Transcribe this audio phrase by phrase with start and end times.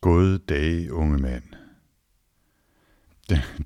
[0.00, 1.42] gode dage, unge mand.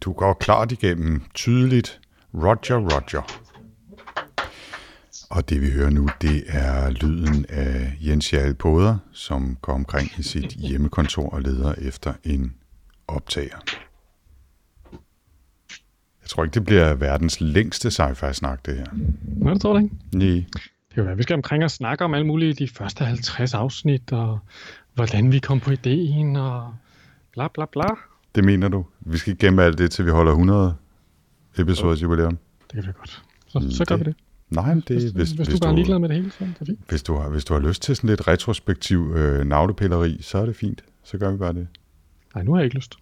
[0.01, 2.01] Du går klart igennem tydeligt
[2.35, 3.41] Roger Roger.
[5.31, 10.11] Og det vi hører nu, det er lyden af Jens Jarl Poder, som går omkring
[10.19, 12.55] i sit hjemmekontor og leder efter en
[13.09, 13.59] optager.
[16.23, 18.87] Jeg tror ikke, det bliver verdens længste sci-fi-snak, det her.
[19.37, 19.95] Nej, det tror du ikke?
[20.13, 20.45] Nej.
[20.89, 24.13] Det kan være, vi skal omkring og snakke om alle mulige de første 50 afsnit,
[24.13, 24.39] og
[24.95, 26.75] hvordan vi kom på ideen, og
[27.33, 27.87] bla bla bla.
[28.35, 28.87] Det mener du?
[29.01, 30.75] Vi skal gemme alt det, til vi holder 100
[31.59, 32.39] episoders jubilæum.
[32.63, 33.23] Det kan vi godt.
[33.47, 34.15] Så, så gør vi det.
[34.51, 36.49] Nej, det, Hvis, hvis, hvis, hvis, du bare er ligeglad med det hele, så er
[36.49, 36.79] det fint.
[36.89, 40.47] hvis, du har, hvis du har lyst til sådan lidt retrospektiv øh, navlepilleri, så er
[40.47, 40.85] det fint.
[41.05, 41.67] Så gør vi bare det.
[42.35, 42.95] Nej, nu har jeg ikke lyst.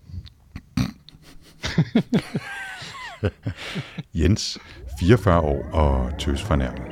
[4.15, 4.59] Jens,
[5.01, 6.83] 44 år og tøs fornærmet.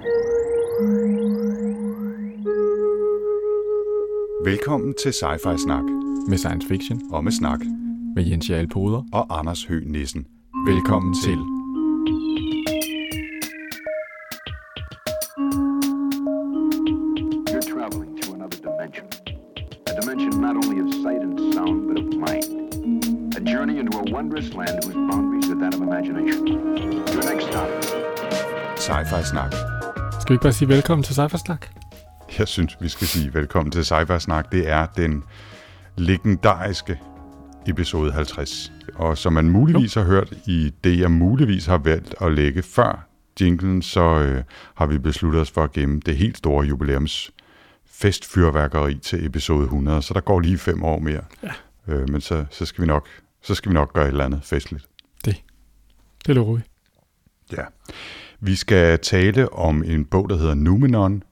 [4.44, 5.84] Velkommen til Sci-Fi Snak
[6.28, 7.60] med science fiction og med snak
[8.14, 9.02] med Jens Jarl Poder.
[9.12, 10.26] og Anders Høgh Nissen.
[10.66, 11.38] Velkommen til.
[17.50, 19.06] You're traveling to another dimension.
[19.90, 22.46] A dimension not only of sight and sound, but of mind.
[23.38, 26.42] A journey into a wondrous land whose boundaries are that of imagination.
[27.14, 27.68] Your next stop.
[28.86, 29.52] Sci-Fi Snak.
[30.20, 31.79] Skal vi ikke bare sige velkommen til Cypher Snak?
[32.40, 34.52] Jeg synes, vi skal sige velkommen til Sci-Fi Snak.
[34.52, 35.24] Det er den
[35.96, 37.00] legendariske
[37.66, 38.72] episode 50.
[38.94, 43.08] Og som man muligvis har hørt i det, jeg muligvis har valgt at lægge før
[43.40, 47.30] jinglen, så øh, har vi besluttet os for at gemme det helt store jubilæums
[47.86, 50.02] festfyrværkeri til episode 100.
[50.02, 51.24] Så der går lige fem år mere.
[51.42, 51.52] Ja.
[51.88, 53.08] Øh, men så, så, skal vi nok,
[53.42, 54.86] så skal vi nok gøre et eller andet festligt.
[56.26, 56.62] Det lover vi.
[57.52, 57.64] Ja.
[58.40, 61.22] Vi skal tale om en bog, der hedder Numenon,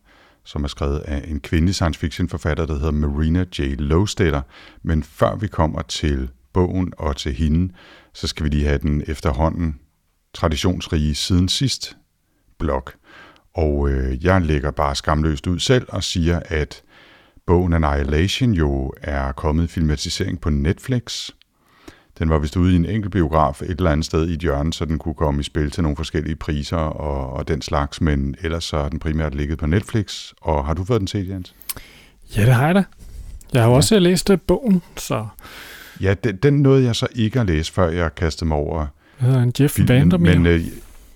[0.49, 3.61] som er skrevet af en kvindelig science fiction forfatter, der hedder Marina J.
[3.79, 4.43] Lowstetter.
[4.83, 7.75] Men før vi kommer til bogen og til hende,
[8.15, 9.81] så skal vi lige have den efterhånden
[10.35, 11.97] traditionsrige siden sidst
[12.59, 12.84] blog.
[13.55, 16.83] Og øh, jeg lægger bare skamløst ud selv og siger, at
[17.47, 21.31] bogen Annihilation jo er kommet i filmatisering på Netflix.
[22.19, 24.73] Den var vist ude i en enkelt biograf et eller andet sted i et hjørne,
[24.73, 28.34] så den kunne komme i spil til nogle forskellige priser og, og den slags, men
[28.43, 30.33] ellers så har den primært ligget på Netflix.
[30.41, 31.55] Og har du fået den set, Jens?
[32.37, 32.84] Ja, det har jeg da.
[33.53, 33.77] Jeg har jo Ja.
[33.77, 35.27] også læst øh, bogen, så
[36.01, 38.78] Ja, den, den nåede jeg så ikke at læse, før jeg kastede mig over
[39.21, 39.89] det hedder en Jeff filmen.
[39.89, 40.34] Vandermeer.
[40.39, 40.61] Men øh,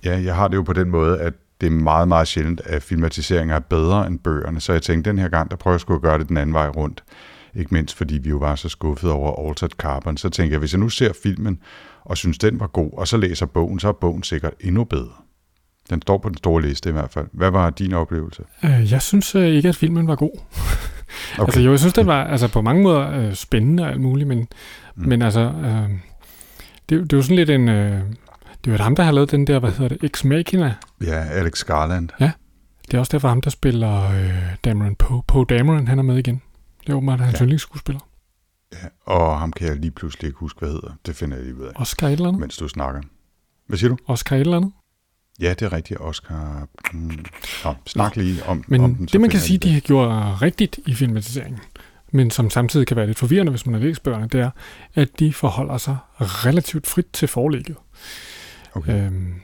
[0.05, 2.83] ja, jeg har det jo på den måde, at det er meget, meget sjældent, at
[2.83, 4.61] filmatiseringer er bedre end bøgerne.
[4.61, 6.55] Så jeg tænkte, den her gang, der prøver jeg sgu at gøre det den anden
[6.55, 7.03] vej rundt.
[7.55, 10.17] Ikke mindst, fordi vi jo var så skuffet over Altered Carbon.
[10.17, 11.59] Så tænker jeg, hvis jeg nu ser filmen,
[12.05, 15.13] og synes, den var god, og så læser bogen, så er bogen sikkert endnu bedre.
[15.91, 17.27] Den står på den store liste i hvert fald.
[17.33, 18.43] Hvad var din oplevelse?
[18.65, 20.31] Øh, jeg synes øh, ikke, at filmen var god.
[21.33, 21.43] Okay.
[21.43, 24.29] Altså, jo, jeg synes, den var altså, på mange måder øh, spændende og alt muligt,
[24.29, 24.39] men,
[24.97, 25.09] mm.
[25.09, 25.91] men altså, øh,
[26.89, 27.69] det, det jo sådan lidt en...
[27.69, 28.01] Øh,
[28.65, 30.75] det jo ham, der har lavet den der, hvad hedder det, Ex Machina.
[31.05, 32.09] Ja, Alex Garland.
[32.91, 35.23] Det er også derfor ham, der spiller øh, Dameron Poe.
[35.29, 36.43] Poe Dameron, han er med igen.
[36.87, 37.43] Det er åbenbart hans Ja.
[37.45, 38.01] yndlingsskuespiller.
[38.73, 40.93] Ja, og ham kan jeg lige pludselig ikke huske, hvad hedder.
[41.07, 42.41] Det finder jeg lige ud af, Oscar et eller andet.
[42.41, 43.01] mens du snakker.
[43.67, 43.97] Hvad siger du?
[44.07, 44.73] Oscar et eller andet.
[45.41, 46.69] Ja, det er rigtigt, Oscar.
[46.93, 47.25] Mm.
[47.65, 49.09] Nå, snak lige om, Men om den.
[49.09, 51.61] så det, man kan sige, de har gjort rigtigt i filmatiseringen,
[52.13, 54.51] men som samtidig kan være lidt forvirrende, hvis man har læst bøgerne, det er,
[54.95, 57.77] at de forholder sig relativt frit til forlægget.
[58.75, 59.07] Okay.
[59.07, 59.35] Øhm,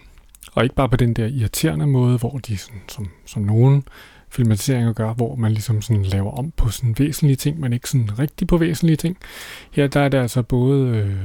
[0.53, 3.85] og ikke bare på den der irriterende måde, hvor de, sådan, som, som nogen
[4.31, 8.19] filmatiseringer gør, hvor man ligesom sådan laver om på sådan væsentlige ting, men ikke sådan
[8.19, 9.17] rigtig på væsentlige ting.
[9.71, 11.17] Her der er det altså både øh,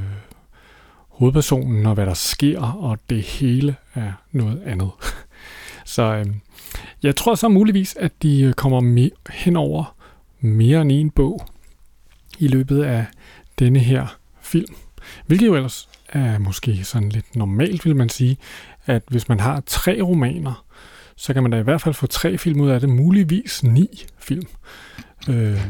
[1.08, 4.90] hovedpersonen og hvad der sker, og det hele er noget andet.
[5.84, 6.26] Så øh,
[7.02, 9.96] jeg tror så muligvis, at de øh, kommer me- hen over
[10.40, 11.46] mere end en bog
[12.38, 13.06] i løbet af
[13.58, 14.74] denne her film.
[15.26, 18.36] Hvilket jo ellers er måske sådan lidt normalt, vil man sige,
[18.86, 20.64] at hvis man har tre romaner,
[21.16, 23.88] så kan man da i hvert fald få tre film ud af det, muligvis ni
[24.18, 24.46] film.
[25.28, 25.52] Øh,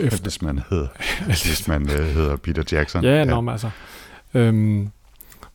[0.00, 0.86] efter, Hvis man hedder,
[1.26, 3.04] hvis man øh, hedder Peter Jackson.
[3.04, 3.24] ja, ja.
[3.24, 3.70] Nå, altså.
[4.34, 4.88] Øhm,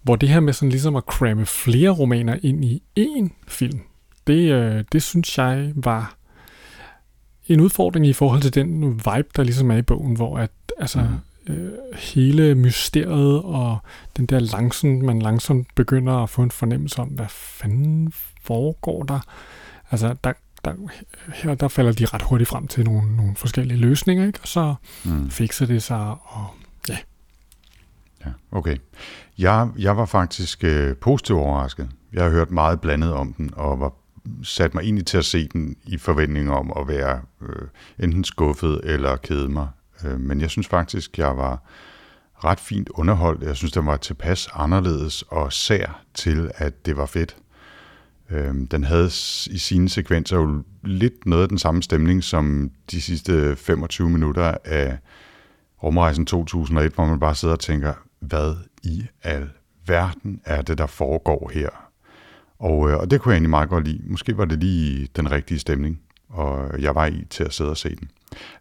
[0.01, 3.79] hvor det her med sådan ligesom at cramme flere romaner ind i én film,
[4.27, 6.15] det, øh, det synes jeg var
[7.47, 10.99] en udfordring i forhold til den vibe, der ligesom er i bogen, hvor at, altså,
[11.47, 11.53] Mhm.
[11.55, 13.77] øh, hele mysteriet og
[14.17, 19.19] den der langsomt, man langsomt begynder at få en fornemmelse om, hvad fanden foregår der.
[19.91, 20.33] Altså, der,
[20.65, 20.73] der,
[21.33, 24.39] her der falder de ret hurtigt frem til nogle, nogle forskellige løsninger, ikke?
[24.41, 24.75] og så
[25.05, 25.29] Mm.
[25.29, 26.47] fikser det sig, og
[28.25, 28.77] Ja, okay.
[29.37, 31.89] Jeg, jeg var faktisk øh, positivt overrasket.
[32.13, 33.93] Jeg har hørt meget blandet om den, og var
[34.43, 37.67] sat mig egentlig til at se den i forventning om at være øh,
[37.99, 39.67] enten skuffet eller kede mig.
[40.05, 41.61] Øh, men jeg synes faktisk, jeg var
[42.43, 43.43] ret fint underholdt.
[43.43, 47.35] Jeg synes, den var tilpas anderledes og sær til, at det var fedt.
[48.29, 49.07] Øh, den havde
[49.51, 54.57] i sine sekvenser jo lidt noget af den samme stemning som de sidste 25 minutter
[54.65, 54.97] af
[55.83, 59.49] Rumrejsen 2001, hvor man bare sidder og tænker, hvad i al
[59.87, 61.69] verden er det, der foregår her?
[62.59, 64.01] Og, øh, og det kunne jeg egentlig meget godt lide.
[64.05, 65.99] Måske var det lige den rigtige stemning,
[66.29, 68.09] og jeg var i til at sidde og se den.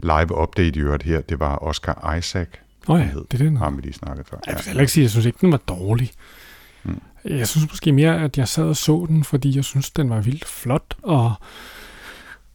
[0.03, 2.49] Live update i øvrigt her, det var Oscar Isaac.
[2.89, 3.57] Åh oh ja, det er den.
[3.57, 4.37] Har vi lige snakket før.
[4.47, 6.13] Jeg vil heller ikke sige, jeg synes ikke, den var dårlig.
[7.25, 10.21] Jeg synes måske mere, at jeg sad og så den, fordi jeg synes, den var
[10.21, 11.33] vildt flot, og,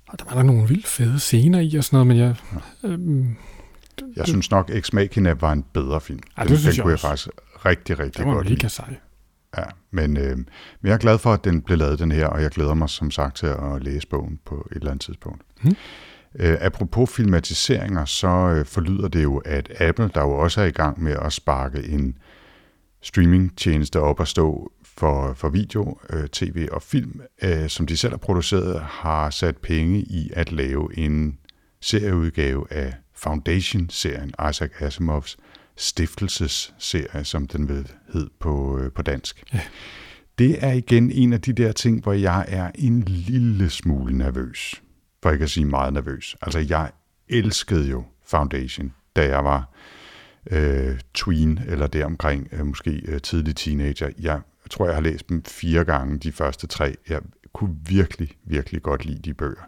[0.08, 2.36] og der var der nogle vildt fede scener i og sådan noget, men jeg...
[2.84, 3.36] Øhm,
[4.16, 6.20] Jeg synes nok, Ex Machina var en bedre film.
[6.38, 7.08] Ja, det den, synes den jeg kunne jeg også.
[7.08, 7.30] faktisk
[7.66, 8.96] rigtig, rigtig den var godt mega sej.
[9.58, 10.46] Ja, men, øh, men
[10.84, 13.12] jeg er glad for, at den blev lavet, den her, og jeg glæder mig som
[13.12, 15.42] sagt til at læse bogen på et eller andet tidspunkt.
[15.62, 15.76] Hmm.
[16.40, 20.72] Øh, apropos filmatiseringer, så øh, forlyder det jo, at Apple, der jo også er i
[20.72, 22.18] gang med at sparke en
[23.02, 28.14] streamingtjeneste op at stå for, for video, øh, tv og film, øh, som de selv
[28.14, 31.38] har produceret, har sat penge i at lave en
[31.82, 35.38] serieudgave af Foundation-serien, Isaac Asimovs
[35.76, 39.44] stiftelsesserie, som den vil hed på, øh, på dansk.
[39.54, 39.62] Ja.
[40.38, 44.82] Det er igen en af de der ting, hvor jeg er en lille smule nervøs.
[45.24, 46.36] For ikke at sige meget nervøs.
[46.42, 46.92] Altså, jeg
[47.28, 49.74] elskede jo Foundation, da jeg var
[50.52, 54.10] øh, tween, eller deromkring, øh, måske øh, tidlig teenager.
[54.20, 54.40] Jeg
[54.70, 56.96] tror, jeg har læst dem fire gange, de første tre.
[57.10, 57.22] Jeg
[57.54, 59.68] kunne virkelig, virkelig godt lide de bøger.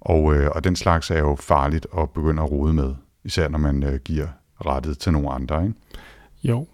[0.00, 2.94] Og, øh, og den slags er jo farligt at begynde at rode med,
[3.24, 4.26] især når man øh, giver
[4.66, 5.62] rettet til nogle andre.
[5.62, 5.74] Ikke?
[6.44, 6.66] Jo.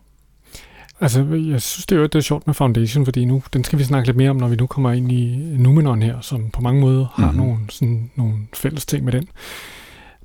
[1.01, 3.79] Altså, jeg synes det er jo, det er sjovt med Foundation, fordi nu, den skal
[3.79, 6.61] vi snakke lidt mere om, når vi nu kommer ind i Numenon her, som på
[6.61, 7.35] mange måder har Mhm.
[7.35, 7.47] mm-hmm.
[7.49, 9.29] nogle, sådan, nogle fælles ting med den.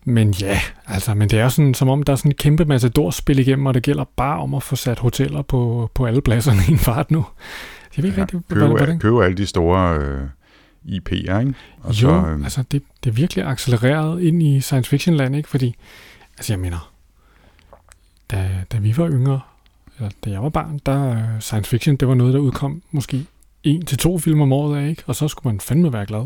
[0.05, 2.91] Men ja, altså, men det er sådan, som om der er sådan en kæmpe masse
[3.11, 6.59] spil igennem, og det gælder bare om at få sat hoteller på, på alle pladserne
[6.69, 7.25] i en fart nu.
[7.97, 10.21] Jeg ved ikke Ja, rigtig, købe, hvordan, hvordan, købe alle de store øh,
[10.85, 11.53] IP'er, ikke?
[11.81, 15.35] Og jo, så, øh, altså det, det er virkelig accelereret ind i science fiction land,
[15.35, 15.49] ikke?
[15.49, 15.75] Fordi,
[16.37, 16.91] altså jeg mener,
[18.31, 19.39] da, da vi var yngre,
[19.97, 23.25] eller da jeg var barn, der uh, science fiction, det var noget, der udkom måske
[23.63, 25.03] en til to film om året af, ikke?
[25.05, 26.25] Og så skulle man fandme være glad.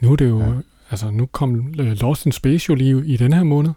[0.00, 0.52] Nu er det jo, Ja.
[0.90, 3.70] Altså nu kom uh, Lost in Space jo lige i den her måned.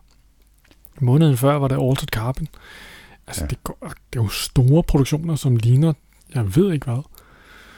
[1.01, 2.47] Måneden før var det Altered Carbon.
[3.27, 3.47] Altså Ja.
[3.47, 3.77] det, går,
[4.13, 5.93] det er jo store produktioner, som ligner,
[6.35, 7.03] jeg ved ikke hvad.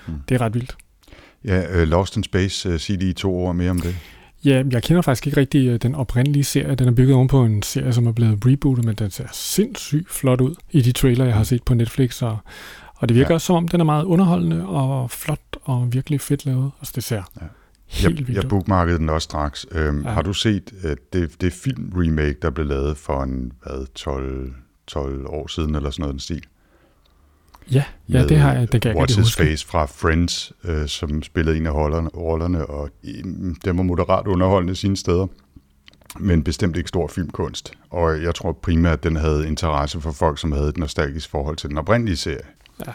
[0.08, 0.16] Hmm.
[0.30, 0.76] Det er ret vildt.
[1.46, 3.96] Ja, uh, Lost in Space, uh, sig lige to ord mere om det.
[4.46, 6.76] Ja, jeg kender faktisk ikke rigtig øh, den oprindelige serie.
[6.76, 10.10] Den er bygget oven på en serie, som er blevet rebootet, men den ser sindssygt
[10.12, 12.22] flot ud i de trailer, jeg har set på Netflix.
[12.22, 12.38] Og,
[12.96, 13.34] og det virker Ja.
[13.36, 13.40] ja.
[13.40, 16.72] som om, den er meget underholdende og flot og virkelig fedt lavet.
[16.80, 17.46] Altså, det ser Ja.
[17.88, 19.66] Helt Jeg, vildt jeg bookmarkede den også straks.
[19.72, 20.10] Øhm, ja.
[20.10, 24.54] Har du set uh, det, det film-remake, der blev lavet for en, hvad, 12,
[24.88, 26.46] 12 år siden, eller sådan noget den stil?
[27.72, 28.72] Ja, ja med det har jeg.
[28.72, 29.36] Det kan jeg What's His.
[29.36, 31.72] Face fra Friends, øh, som spillede en af
[32.16, 32.90] rollerne, og
[33.24, 35.28] mm, den var moderat underholdende sine steder,
[36.20, 37.74] men bestemt ikke stor filmkunst.
[37.90, 41.56] Og jeg tror primært, at den havde interesse for folk, som havde et nostalgisk forhold
[41.56, 42.46] til den oprindelige serie.
[42.88, 42.92] Ja.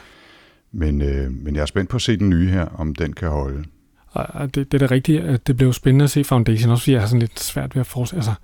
[0.73, 3.29] Men, øh, men jeg er spændt på at se den nye her, om den kan
[3.29, 3.65] holde.
[4.13, 6.93] Og det, det er da rigtigt, at det blev spændende at se Foundation, også fordi
[6.93, 8.19] jeg har sådan lidt svært ved at forestille.
[8.19, 8.35] Altså,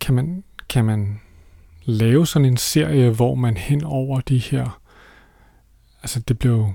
[0.00, 1.20] kan man, kan man
[1.84, 4.80] lave sådan en serie, hvor man hen over de her...
[6.02, 6.72] Altså, det blev...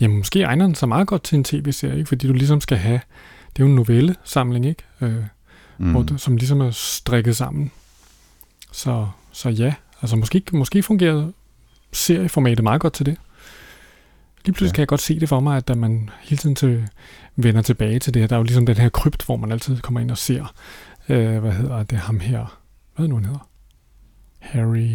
[0.00, 2.08] Jamen, måske egner den sig meget godt til en tv-serie, ikke?
[2.08, 3.00] Fordi du ligesom skal have...
[3.56, 4.82] Det er jo en novellesamling, ikke?
[5.00, 5.24] Øh,
[5.78, 5.90] mm.
[5.90, 7.70] hvor som ligesom er strikket sammen.
[8.72, 11.32] Så, så ja, altså måske, måske fungerede
[11.92, 13.16] serieformatet meget godt til det.
[14.48, 14.74] Lige pludselig Ja.
[14.74, 16.88] kan jeg godt se det for mig, at da man hele tiden til,
[17.36, 19.80] vender tilbage til det her, der er jo ligesom den her krypt, hvor man altid
[19.80, 20.54] kommer ind og ser,
[21.08, 22.60] øh, hvad hedder det, ham her,
[22.96, 23.48] hvad nu han hedder?
[24.38, 24.90] Harry,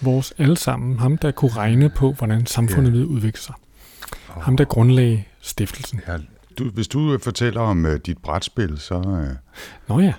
[0.00, 2.96] vores alle sammen, ham der kunne regne på, hvordan samfundet Ja.
[2.96, 2.98] ja.
[2.98, 3.54] vil udvikle sig.
[4.28, 6.00] Ham der grundlagde stiftelsen.
[6.08, 6.16] Ja,
[6.58, 8.94] du, hvis du øh, fortæller om øh, dit brætspil, så...
[8.94, 9.36] Øh,
[9.88, 10.12] Nå ja,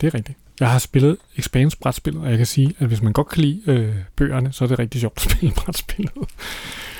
[0.00, 0.38] det er rigtigt.
[0.60, 3.62] Jeg har spillet Expanse brætspillet, og jeg kan sige, at hvis man godt kan lide
[3.66, 6.12] øh, bøgerne, så er det rigtig sjovt at spille brætspillet.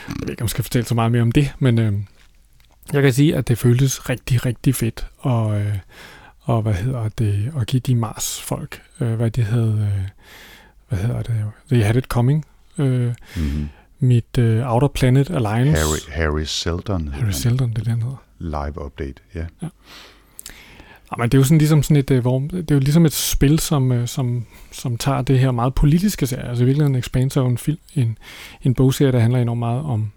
[0.09, 1.93] Jeg ved ikke, om jeg skal fortælle så meget mere om det, men øh,
[2.93, 5.79] jeg kan sige, at det føltes rigtig, rigtig fedt, og, øh,
[6.41, 10.09] og hvad hedder det, at give de Mars-folk, øh, hvad de havde, øh,
[10.89, 12.45] hvad hedder det, They Had It Coming,
[12.79, 13.69] øh, mm-hmm.
[13.99, 15.81] mit øh, Outer Planet Alliance.
[15.81, 17.09] Harry, Harry Seldon.
[17.09, 17.31] Harry.
[17.31, 18.23] Seldon, det er det, han hedder.
[18.39, 19.47] Live update, ja.
[19.63, 19.69] Ja,
[21.19, 23.13] men det er jo sådan ligesom sådan et, øh, hvor, det er jo ligesom et
[23.13, 26.49] spil, som, øh, som, som tager det her meget politiske serie.
[26.49, 28.19] Altså i virkeligheden Expanse er en, film, en,
[28.63, 30.13] en bogserie, der handler enormt meget om,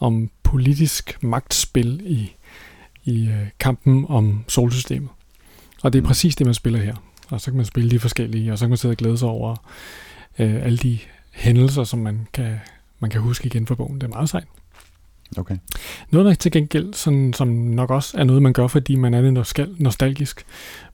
[0.00, 2.34] om politisk magtspil i,
[3.04, 5.08] i øh, kampen om solsystemet.
[5.82, 6.94] Og det er præcis det, man spiller her.
[7.28, 9.28] Og så kan man spille de forskellige, og så kan man sidde og glæde sig
[9.28, 9.56] over
[10.38, 10.98] øh, alle de
[11.32, 12.56] hændelser, som man kan,
[13.00, 13.94] man kan huske igen fra bogen.
[13.94, 14.46] Det er meget sejt.
[15.36, 15.56] Okay.
[16.10, 19.20] Noget, der til gengæld, sådan, som nok også er noget, man gør, fordi man er
[19.20, 20.44] lidt nostal- nostalgisk.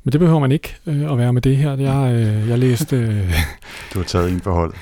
[0.05, 1.77] Men det behøver man ikke øh, at være med det her.
[1.77, 2.97] Jeg, øh, jeg læste...
[2.97, 3.35] Øh,
[3.95, 4.75] Du har taget en forhold.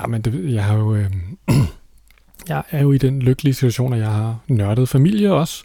[0.00, 0.94] ja, men det, jeg har jo...
[0.94, 1.10] Øh,
[2.48, 5.64] jeg er jo i den lykkelige situation, at jeg har nørdet familie også.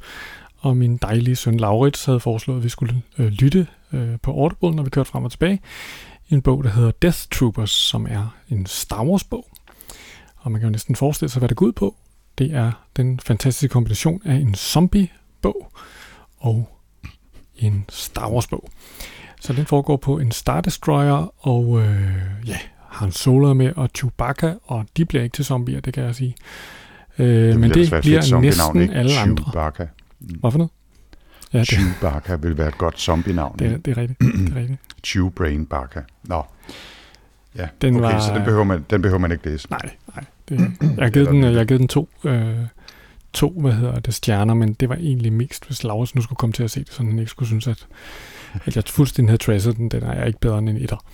[0.60, 4.72] Og min dejlige søn Laurits havde foreslået, at vi skulle øh, lytte øh, på Audible,
[4.76, 5.60] når vi kørte frem og tilbage.
[6.30, 9.48] En bog, der hedder Death Troopers, som er en Star Wars-bog.
[10.38, 11.96] Og man kan jo næsten forestille sig, hvad det går ud på.
[12.38, 15.72] Det er den fantastiske kombination af en zombie-bog
[16.38, 16.70] og
[17.56, 18.70] en Star Wars-bog.
[19.42, 22.12] Så den foregår på en Star Destroyer, og øh,
[22.48, 22.58] ja,
[22.90, 26.36] Han Solo med, og Chewbacca, og de bliver ikke til zombier, det kan jeg sige.
[27.20, 29.44] Øh, men det bliver næsten alle andre.
[29.44, 29.88] Chewbacca.
[30.20, 30.72] Hvorfor noget?
[31.54, 33.60] Ja, det, Chewbacca vil være et godt zombie-navn.
[33.60, 33.82] det, er, ikke?
[33.82, 34.20] det er rigtigt.
[34.20, 34.80] Det er rigtigt.
[35.08, 36.02] Chewbrain Bacca.
[36.24, 36.44] Nå.
[37.56, 39.68] Ja, Den okay, var- så den behøver, man, den behøver man ikke læse.
[39.70, 40.24] Nej, nej.
[40.52, 42.56] Det, jeg, har givet den, jeg har givet den to, øh,
[43.34, 46.54] to, hvad hedder det, stjerner, men det var egentlig mest, hvis Laurits nu skulle komme
[46.54, 47.88] til at se det, så han ikke skulle synes, at,
[48.66, 49.90] at jeg fuldstændig havde trasset den.
[49.90, 51.06] Den er jeg ikke bedre end en etter.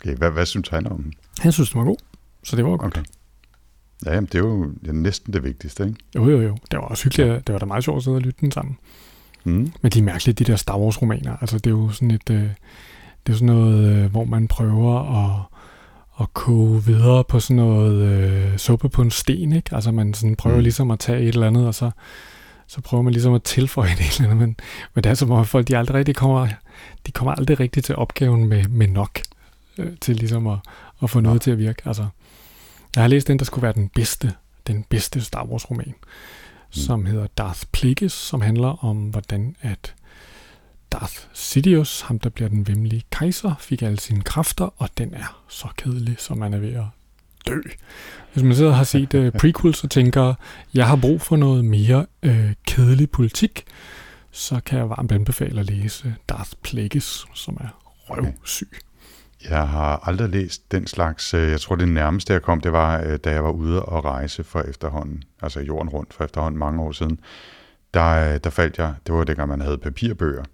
[0.00, 1.12] Okay, hvad, hvad synes han om den?
[1.38, 1.96] Han synes, den var god,
[2.42, 2.82] så det var godt.
[2.82, 3.02] Okay.
[4.06, 5.96] Ja, jamen, det er jo det er næsten det vigtigste, ikke?
[6.14, 6.56] Jo, jo, jo.
[6.70, 7.46] Det var også hyggeligt.
[7.46, 8.78] Det var da meget sjovt at sidde og lytte den sammen.
[9.44, 9.72] Mm.
[9.82, 11.36] Men de er mærkelige, de der Star Wars-romaner.
[11.40, 12.30] Altså, det er jo sådan et...
[12.30, 12.48] Øh,
[13.26, 15.42] det er sådan noget, øh, hvor man prøver at,
[16.20, 19.74] at koge videre på sådan noget øh, suppe på en sten, ikke?
[19.74, 20.62] Altså, man sådan prøver Mm.
[20.62, 21.90] ligesom at tage et eller andet, og så,
[22.66, 24.36] så prøver man ligesom at tilføje et eller andet.
[24.36, 24.56] Men,
[24.94, 26.48] men det er som om, at folk de aldrig rigtig kommer,
[27.06, 29.20] de kommer aldrig rigtig til opgaven med, med nok,
[29.78, 30.58] øh, til ligesom at,
[31.02, 31.82] at få noget til at virke.
[31.84, 32.06] Altså,
[32.94, 34.32] jeg har læst den, der skulle være den bedste,
[34.66, 36.70] den bedste Star Wars-roman, mm.
[36.70, 39.94] som hedder Darth Plagueis, som handler om, hvordan at
[40.94, 45.44] Darth Sidious, ham der bliver den vemmelige kejser, fik alle sine kræfter, og den er
[45.48, 46.84] så kedelig, som man er ved at
[47.46, 47.60] dø.
[48.32, 50.34] Hvis man sidder og har set uh, prequels og tænker,
[50.74, 53.64] jeg har brug for noget mere uh, kedelig politik,
[54.30, 57.68] så kan jeg varmt anbefale at læse Darth Plagueis, som er
[58.10, 58.70] røvsyg.
[59.50, 61.34] Jeg har aldrig læst den slags.
[61.34, 64.44] Øh, jeg tror, det nærmeste, jeg kom, det var, da jeg var ude og rejse
[64.44, 67.20] for efterhånden, altså jorden rundt for efterhånden mange år siden.
[67.94, 70.44] Der, der faldt jeg, det var dengang, man havde papirbøger,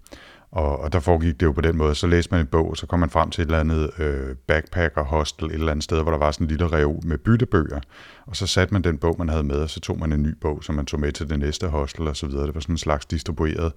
[0.52, 1.94] og, og der foregik det jo på den måde.
[1.94, 4.36] Så læste man en bog, og så kom man frem til et eller andet øh,
[4.36, 7.80] backpacker hostel, et eller andet sted, hvor der var sådan en lille reol med byttebøger.
[8.26, 10.34] Og så satte man den bog, man havde med, og så tog man en ny
[10.40, 12.46] bog, som man tog med til det næste hostel og så videre.
[12.46, 13.72] Det var sådan en slags distribueret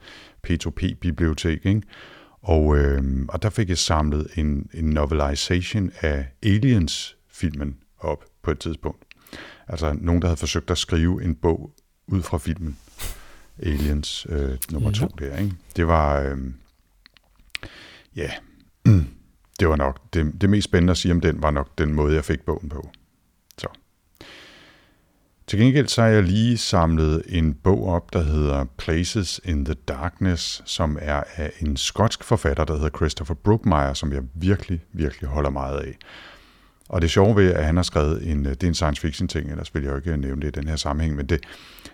[0.47, 1.81] P2P-bibliotek, ikke?
[2.41, 8.59] Og, øh, og der fik jeg samlet en, en novelization af Aliens-filmen op på et
[8.59, 9.03] tidspunkt.
[9.67, 11.71] Altså nogen, der havde forsøgt at skrive en bog
[12.07, 12.77] ud fra filmen.
[13.63, 14.93] Aliens øh, nummer Ja.
[14.93, 15.53] to der, ikke?
[15.75, 16.19] Det var...
[16.21, 16.37] Øh,
[18.15, 18.31] ja,
[18.85, 19.05] mm.
[19.59, 20.13] det var nok...
[20.13, 22.69] Det, det mest spændende at sige om den, var nok den måde, jeg fik bogen
[22.69, 22.89] på.
[23.57, 23.67] Så.
[25.47, 29.73] Til gengæld så har jeg lige samlet en bog op, der hedder Places in the
[29.73, 35.29] Darkness, som er af en skotsk forfatter, der hedder Christopher Brookmeyer, som jeg virkelig, virkelig
[35.29, 35.97] holder meget af.
[36.89, 39.51] Og det sjove ved, at han har skrevet en, det er en science fiction ting,
[39.51, 41.43] ellers vil jeg jo ikke nævne det i den her sammenhæng, men det,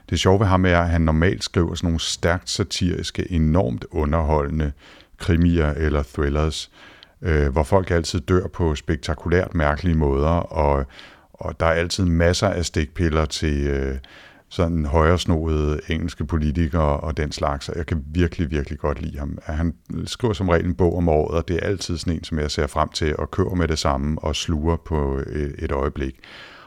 [0.09, 4.71] det sjove ved ham er, at han normalt skriver sådan nogle stærkt satiriske, enormt underholdende
[5.19, 6.71] krimier eller thrillers,
[7.21, 10.85] øh, hvor folk altid dør på spektakulært mærkelige måder, og,
[11.33, 13.97] og der er altid masser af stikpiller til øh,
[14.49, 19.37] sådan højresnoede engelske politikere og den slags, og jeg kan virkelig, virkelig godt lide ham.
[19.43, 19.73] Han
[20.05, 22.51] skriver som regel en bog om året, og det er altid sådan en, som jeg
[22.51, 26.15] ser frem til og køber med det samme og sluger på et, et øjeblik.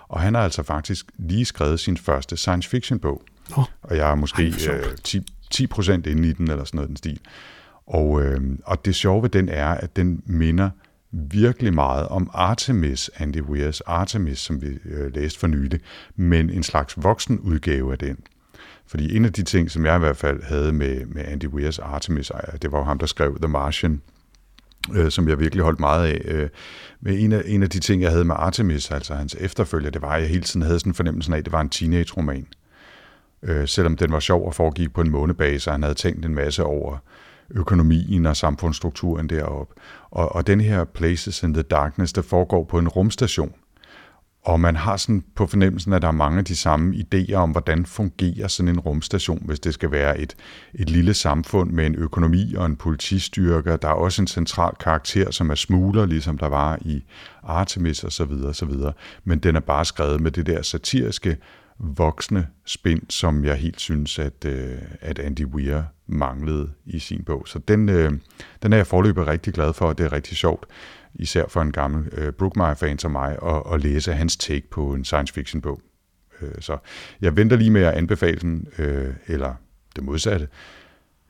[0.08, 3.22] Og han har altså faktisk lige skrevet sin første science fiction bog.
[3.56, 3.64] Nå.
[3.82, 6.96] Og jeg er måske øh, 10, 10 procent inde i den, eller sådan noget den
[6.96, 7.20] stil.
[7.86, 10.70] Og, øh, og det sjove ved den er, at den minder
[11.12, 15.80] virkelig meget om Artemis, Andy Weirs Artemis, som vi øh, læste for nylig,
[16.16, 18.16] men en slags voksen udgave af den.
[18.86, 21.78] Fordi en af de ting, som jeg i hvert fald havde med, med Andy Weirs
[21.78, 24.02] Artemis, det var jo ham, der skrev The Martian,
[24.94, 26.20] øh, som jeg virkelig holdt meget af.
[26.24, 26.48] Øh,
[27.00, 30.02] men en af, en af de ting, jeg havde med Artemis, altså hans efterfølger, det
[30.02, 32.46] var, at jeg hele tiden havde sådan en fornemmelse af, at det var en teenage-roman.
[33.42, 36.34] Øh, selvom den var sjov og foregik på en månebase, og han havde tænkt en
[36.34, 36.98] masse over
[37.54, 39.74] økonomien og samfundsstrukturen deroppe.
[40.10, 43.52] Og, og den her Places in the Darkness, der foregår på en rumstation.
[44.44, 47.50] Og man har sådan på fornemmelsen, at der er mange af de samme idéer om,
[47.50, 50.36] hvordan fungerer sådan en rumstation, hvis det skal være et,
[50.74, 53.76] et lille samfund med en økonomi og en politistyrke.
[53.76, 57.04] Der er også en central karakter, som er smugler, ligesom der var i
[57.42, 58.92] Artemis og så videre, og så videre.
[59.24, 61.36] Men den er bare skrevet med det der satiriske
[61.82, 67.48] voksne spænd, som jeg helt synes, at, øh, at Andy Weir manglede i sin bog.
[67.48, 68.12] Så den, øh,
[68.62, 70.66] den er jeg forløbet rigtig glad for, og det er rigtig sjovt,
[71.14, 75.04] især for en gammel øh, Brookmeyer-fan som mig, at, at læse hans take på en
[75.04, 75.80] science fiction-bog.
[76.42, 76.78] Øh, så
[77.20, 79.54] jeg venter lige med at anbefale den, øh, eller
[79.96, 80.48] det modsatte,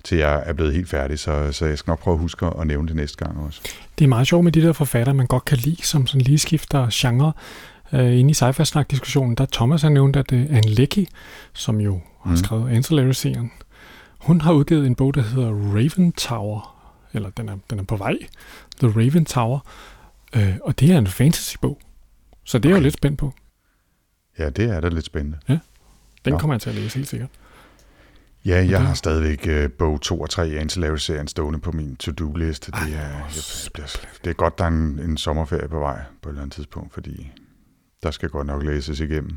[0.05, 2.67] til jeg er blevet helt færdig, så, så jeg skal nok prøve at huske at
[2.67, 3.61] nævne det næste gang også.
[3.99, 6.39] Det er meget sjovt med de der forfatter, man godt kan lide, som sådan lige
[6.39, 7.33] skifter genre.
[7.93, 11.07] Uh, inde i sci fi diskussionen der Thomas har nævnt, at uh, Anne Leckie,
[11.53, 12.31] som jo mm.
[12.31, 13.53] har skrevet Ancillary-serien,
[14.19, 16.77] hun har udgivet en bog, der hedder Raven Tower,
[17.13, 18.19] eller den er, den er på vej,
[18.81, 19.59] The Raven Tower,
[20.37, 21.79] uh, og det er en fantasy-bog.
[22.45, 22.81] Så det er okay.
[22.81, 23.33] jo lidt spændt på.
[24.39, 25.39] Ja, det er da lidt spændende.
[25.49, 25.59] Ja,
[26.25, 26.39] den ja.
[26.39, 27.31] kommer jeg til at læse helt sikkert.
[28.45, 32.73] Ja, jeg har stadigvæk uh, bog 2 og 3 i Ancillary-serien stående på min to-do-liste.
[32.73, 33.25] Det, er, jeg,
[33.77, 36.55] det, det er godt, der er en, en sommerferie på vej på et eller andet
[36.55, 37.31] tidspunkt, fordi
[38.03, 39.37] der skal godt nok læses igennem.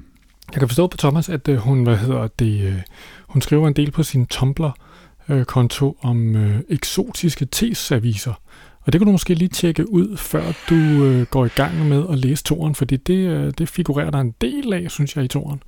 [0.52, 2.82] Jeg kan forstå på Thomas, at uh, hun, hvad hedder det, uh,
[3.28, 8.34] hun skriver en del på sin Tumblr-konto uh, om uh, eksotiske tesaviser.
[8.82, 12.20] Og det kan du måske lige tjekke ud, før du går i gang med at
[12.20, 15.64] læse toren, fordi det, det figurerer der en del af, synes jeg, i toren.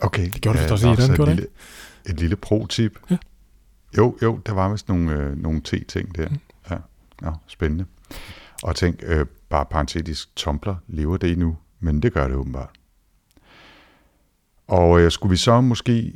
[0.00, 0.30] Okay.
[0.30, 1.52] Det gjorde ja, det også i den, gjorde det ikke?
[2.06, 2.98] Et lille pro-tip.
[3.10, 3.16] Ja.
[3.96, 6.28] Jo, jo, der var vist nogle, øh, nogle te-ting der.
[6.28, 6.38] Mm.
[6.70, 6.76] Ja,
[7.22, 7.84] ja, spændende.
[8.62, 11.56] Og tænk, øh, bare parentetisk, Tumblr, lever det endnu?
[11.80, 12.70] Men det gør det åbenbart.
[14.68, 16.12] Og øh, skulle vi så måske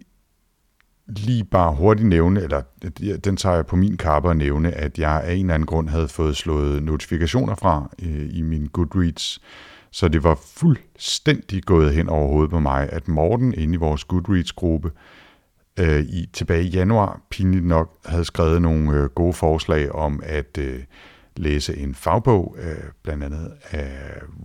[1.07, 2.63] lige bare hurtigt nævne, eller
[3.25, 5.89] den tager jeg på min kappe og nævne, at jeg af en eller anden grund
[5.89, 9.41] havde fået slået notifikationer fra øh, i min Goodreads,
[9.91, 14.05] så det var fuldstændig gået hen over hovedet på mig, at Morten inde i vores
[14.05, 14.91] Goodreads-gruppe
[15.79, 20.59] øh, i, tilbage i januar, pinligt nok, havde skrevet nogle øh, gode forslag om at
[20.59, 20.81] øh,
[21.37, 23.91] læse en fagbog, øh, blandt andet af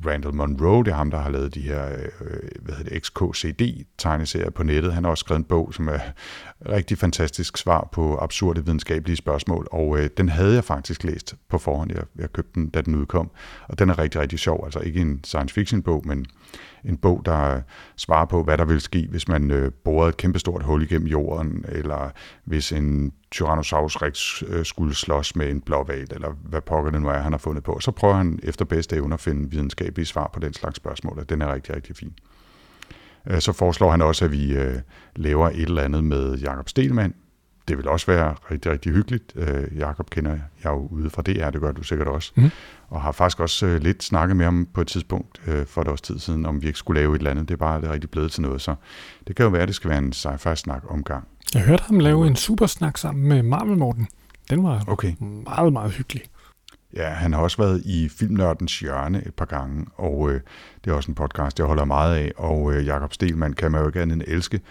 [0.06, 1.86] Randall Monroe, det er ham, der har lavet de her
[2.22, 4.94] øh, hvad hedder det, XKCD-tegneserier på nettet.
[4.94, 6.00] Han har også skrevet en bog, som er
[6.70, 11.58] rigtig fantastisk svar på absurde videnskabelige spørgsmål, og øh, den havde jeg faktisk læst på
[11.58, 11.92] forhånd.
[11.92, 13.32] Jeg, jeg købte den, da den udkom,
[13.68, 14.66] og den er rigtig, rigtig sjov.
[14.66, 16.26] Altså ikke en science fiction bog, men
[16.86, 17.62] en bog, der øh,
[17.98, 21.66] svarer på, hvad der vil ske, hvis man øh, borede et kæmpestort hul igennem jorden,
[21.68, 22.12] eller
[22.44, 27.08] hvis en Tyrannosaurus rex øh, skulle slås med en blåval, eller hvad pokker det nu
[27.08, 27.80] er, han har fundet på.
[27.80, 31.30] Så prøver han efter bedste evne at finde videnskabelige svar på den slags spørgsmål, og
[31.30, 32.14] den er rigtig, rigtig fin.
[33.28, 34.76] Øh, så foreslår han også, at vi øh,
[35.16, 37.14] laver et eller andet med Jakob Stelmann,
[37.68, 39.34] det vil også være rigtig, rigtig hyggeligt.
[39.36, 42.32] Øh, Jakob kender jeg jo ude fra DR, det gør du sikkert også.
[42.36, 42.52] Mm.
[42.90, 45.88] Og har faktisk også øh, lidt snakket med ham på et tidspunkt øh, for et
[45.88, 47.48] års tid siden, om vi ikke skulle lave et eller andet.
[47.48, 48.76] Det er bare det er rigtig blevet til noget, så
[49.28, 51.28] det kan jo være, at det skal være en sci-fi-snak omgang.
[51.54, 54.08] Jeg hørte ham lave en supersnak sammen med Marvel Morten.
[54.50, 55.14] Den var okay.
[55.20, 56.22] meget, meget hyggelig.
[56.96, 60.42] Ja, han har også været i Filmnørdens Hjørne et par gange, og øh,
[60.84, 63.82] det er også en podcast, jeg holder meget af, og øh, Jakob Stelman kan man
[63.82, 64.62] jo ikke andet end elske,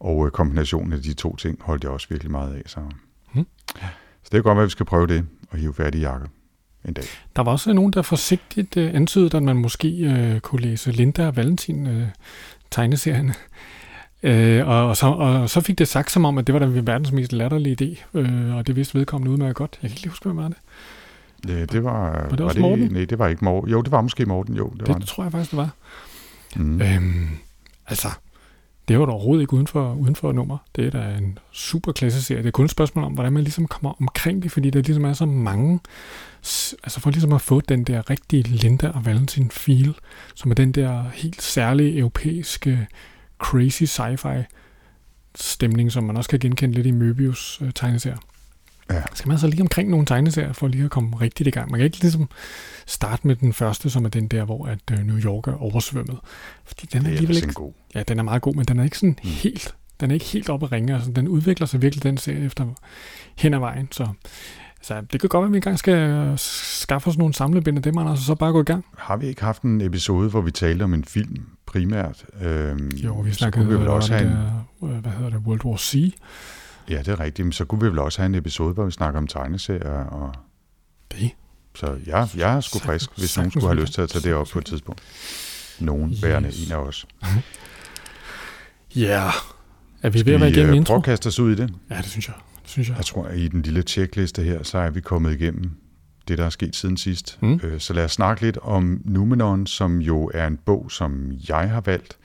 [0.00, 2.62] og øh, kombinationen af de to ting holdt jeg også virkelig meget af.
[2.66, 2.80] Så,
[3.34, 3.46] mm.
[4.22, 6.28] så det er godt at vi skal prøve det, og hive fat i Jakob
[6.84, 7.04] en dag.
[7.36, 11.26] Der var også nogen, der forsigtigt øh, antydede, at man måske øh, kunne læse Linda
[11.26, 12.06] og Valentin øh,
[12.70, 13.34] tegneserierne.
[14.22, 16.86] Øh, og, og, så, og så fik det sagt som om, at det var den
[16.86, 19.78] verdens mest latterlige idé, øh, og det vidste vedkommende udmærket godt.
[19.82, 20.56] Jeg kan ikke lige huske, hvem var det.
[21.48, 22.10] Ja, det var...
[22.10, 22.92] Var det var det, Morten?
[22.92, 23.70] Nej, det var ikke Morten.
[23.70, 24.68] Jo, det var måske Morten, jo.
[24.68, 25.70] Det, det, var det tror jeg faktisk, det var.
[26.56, 26.82] Mm.
[26.82, 27.28] Øhm,
[27.86, 28.08] altså,
[28.90, 30.58] det var da overhovedet ikke uden for, uden for nummer.
[30.76, 32.42] Det er da en super klasse serie.
[32.42, 35.04] Det er kun et spørgsmål om, hvordan man ligesom kommer omkring det, fordi der ligesom
[35.04, 35.80] er så mange,
[36.82, 39.94] altså for ligesom at få den der rigtige Linda og Valentin feel,
[40.34, 42.86] som er den der helt særlige europæiske
[43.38, 44.44] crazy sci-fi
[45.34, 48.18] stemning, som man også kan genkende lidt i Möbius øh, tegneserier.
[48.90, 49.02] Ja.
[49.14, 51.70] Skal man så lige omkring nogle tegneserier for lige at komme rigtigt i gang.
[51.70, 52.28] Man kan ikke ligesom
[52.86, 56.18] starte med den første, som er den der, hvor at øh, New York er oversvømmet.
[56.64, 57.52] Fordi den er, er alligevel ikke...
[57.52, 57.72] God.
[57.94, 59.30] Ja, den er meget god, men den er ikke sådan mm.
[59.30, 59.74] helt...
[60.00, 60.94] Den er ikke helt oppe at ringe.
[60.94, 62.66] Altså, den udvikler sig virkelig, den serie, efter
[63.36, 63.88] hen ad vejen.
[63.90, 64.06] Så
[64.76, 67.82] altså, det kan godt være, at vi engang skal øh, skaffe os nogle samlebind af
[67.82, 68.84] dem, og altså så bare gå i gang.
[68.98, 72.24] Har vi ikke haft en episode, hvor vi talte om en film primært?
[72.42, 74.36] Øhm, jo, vi snakkede vi vel også have en...
[74.80, 76.14] Der, hvad hedder det, World War C.
[76.90, 77.46] Ja, det er rigtigt.
[77.46, 80.04] Men så kunne vi vel også have en episode, hvor vi snakker om tegneserier.
[80.04, 80.34] Og...
[81.12, 81.30] Det?
[81.74, 84.34] Så ja, jeg er sgu frisk, hvis nogen skulle have lyst til at tage det
[84.34, 85.02] op på et tidspunkt.
[85.80, 86.20] Nogen yes.
[86.20, 87.06] bærende en af os.
[88.96, 89.00] Ja.
[89.00, 89.32] Yeah.
[90.02, 90.92] Er vi ved at være igennem intro?
[90.92, 91.74] Prøv at kaste os ud i det.
[91.90, 92.36] Ja, det synes jeg.
[92.62, 92.96] Det synes jeg.
[92.96, 95.70] Jeg tror, at i den lille checkliste her, så er vi kommet igennem
[96.28, 97.38] det, der er sket siden sidst.
[97.42, 97.60] Mm.
[97.62, 101.70] Øh, så lad os snakke lidt om Numenon, som jo er en bog, som jeg
[101.70, 102.18] har valgt.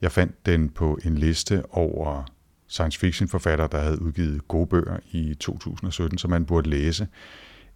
[0.00, 2.24] Jeg fandt den på en liste over
[2.72, 7.08] science fiction forfatter, der havde udgivet gode bøger i 2017, som man burde læse.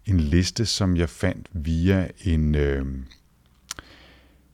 [0.05, 2.85] En liste, som jeg fandt via en, øh,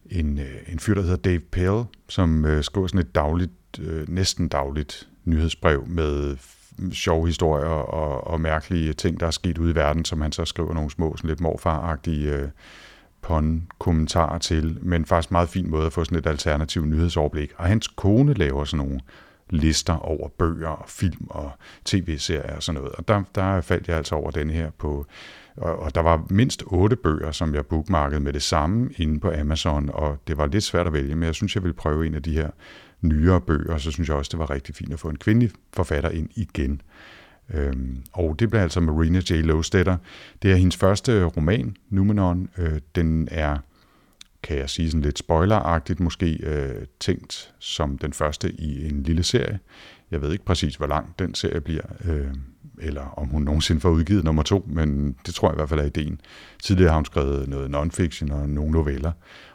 [0.06, 4.10] en, øh, en fyr, der hedder Dave Pell, som øh, skriver sådan et dagligt øh,
[4.10, 6.38] næsten dagligt nyhedsbrev med
[6.92, 10.46] sjove historier og, og mærkelige ting, der er sket ude i verden, som han så
[10.46, 12.50] skriver nogle små, sådan lidt morfaragtige øh,
[13.22, 17.52] pon-kommentarer til, men faktisk meget fin måde at få sådan et alternativt nyhedsoverblik.
[17.58, 19.00] Og hans kone laver sådan nogle
[19.50, 21.52] lister over bøger og film og
[21.86, 22.96] tv-serier og sådan noget.
[22.96, 25.06] Og der, der faldt jeg altså over den her på,
[25.58, 29.32] og, og der var mindst otte bøger, som jeg bookmarkede med det samme inde på
[29.32, 32.14] Amazon, og det var lidt svært at vælge, men jeg synes, jeg ville prøve en
[32.14, 32.50] af de her
[33.02, 35.52] nyere bøger, og så synes jeg også, det var rigtig fint at få en kvindelig
[35.74, 36.82] forfatter ind igen.
[37.54, 39.34] Øhm, og det blev altså Marina J.
[39.34, 39.98] Lowstetter.
[40.42, 42.50] Det er hendes første roman, Numenon.
[42.58, 43.58] Øh, den er,
[44.44, 49.24] kan jeg sige sådan lidt spoileragtigt, måske øh, tænkt som den første i en lille
[49.24, 49.60] serie.
[50.12, 52.34] Jeg ved ikke præcis, hvor lang den serie bliver, øh,
[52.80, 55.80] eller om hun nogensinde får udgivet nummer to, men det tror jeg i hvert fald
[55.80, 56.22] er ideen.
[56.64, 59.12] Tidligere har hun skrevet noget non-fiction og nogle noveller,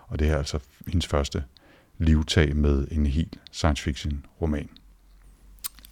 [0.06, 1.44] og det er altså hendes første
[1.98, 4.68] livtag med en helt science fiction roman.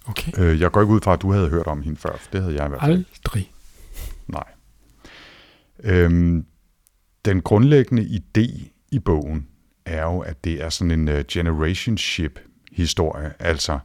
[0.05, 0.31] Okay.
[0.37, 2.41] Øh, jeg går ikke ud fra, at du havde hørt om hende før, for det
[2.41, 2.91] havde jeg i hvert fald.
[2.91, 3.51] Aldrig.
[4.27, 4.43] Nej.
[5.83, 6.45] Øhm,
[7.25, 9.47] den grundlæggende idé i bogen
[9.85, 12.39] er jo, at det er sådan en øh, generationship
[12.71, 13.33] historie.
[13.39, 13.79] Altså,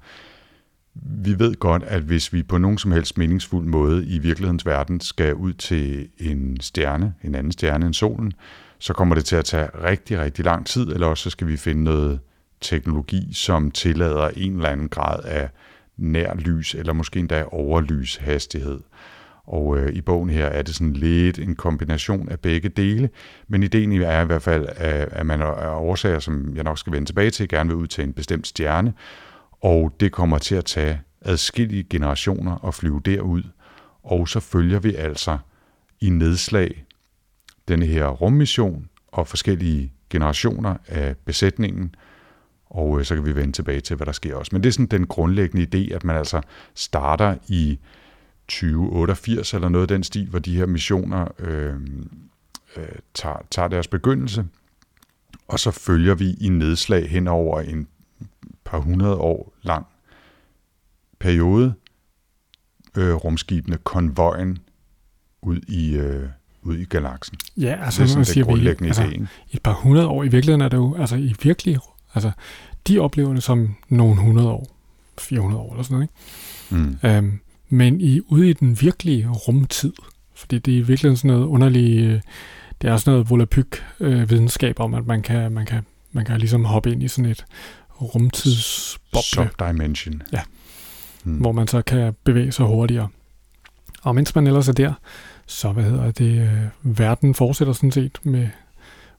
[0.94, 5.00] vi ved godt, at hvis vi på nogen som helst meningsfuld måde i virkelighedens verden
[5.00, 8.32] skal ud til en stjerne, en anden stjerne end solen,
[8.78, 11.56] så kommer det til at tage rigtig, rigtig lang tid, eller også så skal vi
[11.56, 12.20] finde noget
[12.60, 15.50] teknologi, som tillader en eller anden grad af
[15.96, 18.32] nær lys, eller måske endda overlyshastighed.
[18.32, 18.80] hastighed.
[19.46, 23.11] Og øh, i bogen her er det sådan lidt en kombination af begge dele,
[23.48, 26.92] men ideen er i hvert fald, at, at man er årsager, som jeg nok skal
[26.92, 28.94] vende tilbage til, gerne vil ud til en bestemt stjerne,
[29.61, 33.42] og det kommer til at tage adskillige generationer at flyve derud,
[34.02, 35.38] og så følger vi altså
[36.00, 36.85] i nedslag
[37.68, 41.94] denne her rummission og forskellige generationer af besætningen,
[42.66, 44.50] og øh, så kan vi vende tilbage til, hvad der sker også.
[44.52, 46.40] Men det er sådan den grundlæggende idé, at man altså
[46.74, 47.78] starter i
[48.52, 51.74] 2088 eller noget af den stil, hvor de her missioner øh,
[52.76, 52.84] øh,
[53.14, 54.44] tager, tager deres begyndelse,
[55.48, 57.88] og så følger vi i nedslag hen over en
[58.64, 59.86] par hundrede år lang
[61.18, 61.74] periode
[62.96, 64.58] øh, rumskibene konvojen
[65.42, 66.28] ud i, øh,
[66.62, 67.38] ud i galaksen.
[67.56, 69.12] Ja, altså, det er sådan man den siger, vi, grundlæggende altså, idé.
[69.12, 69.28] ikke?
[69.50, 71.78] i et par hundrede år, i virkeligheden er det jo, altså i virkelig,
[72.14, 72.30] altså
[72.88, 74.66] de oplever det som nogle hundrede år,
[75.18, 76.08] 400 år eller sådan noget,
[76.70, 76.98] ikke?
[77.04, 77.08] Mm.
[77.08, 77.40] Øhm,
[77.72, 79.92] men i, ude i den virkelige rumtid,
[80.35, 82.20] fordi det er i virkeligheden sådan noget underligt, øh,
[82.82, 86.38] det er sådan noget volapyk øh, videnskab om, at man kan, man kan, man kan
[86.38, 87.44] ligesom hoppe ind i sådan et
[88.00, 90.22] rumtidsboble, Subdimension.
[90.32, 90.40] Ja.
[91.24, 91.37] Mm.
[91.37, 93.08] hvor man så kan bevæge sig hurtigere.
[94.02, 94.92] Og mens man ellers er der,
[95.46, 98.48] så hvad hedder det, øh, verden fortsætter sådan set med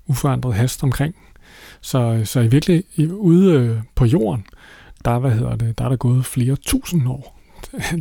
[0.07, 1.15] uforandret hast omkring.
[1.81, 4.45] Så, så i virkelig ude øh, på jorden,
[5.05, 7.42] der, hvad hedder det, der er der gået flere tusind år,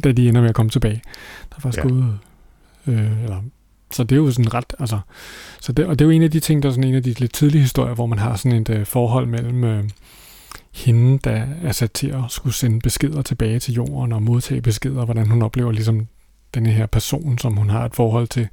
[0.04, 1.02] da de ender med at komme tilbage.
[1.50, 1.88] Der er faktisk Ja.
[1.88, 2.18] gået,
[2.86, 3.42] øh, eller,
[3.92, 5.00] så det er jo sådan ret, altså,
[5.60, 7.02] så det, og det er jo en af de ting, der er sådan en af
[7.02, 9.84] de lidt tidlige historier, hvor man har sådan et øh, forhold mellem øh,
[10.72, 15.04] hende, der er sat til at skulle sende beskeder tilbage til jorden og modtage beskeder,
[15.04, 16.06] hvordan hun oplever ligesom
[16.54, 18.48] denne her person, som hun har et forhold til,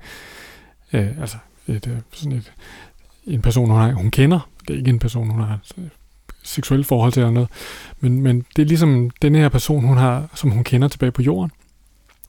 [0.94, 2.54] øh, altså et, øh, sådan et,
[3.28, 4.50] en person, hun, har, hun kender.
[4.68, 5.90] Det er ikke en person, hun har et
[6.44, 7.50] seksuelt forhold til eller noget.
[8.00, 11.22] Men, men det er ligesom denne her person, hun har, som hun kender tilbage på
[11.22, 11.52] jorden.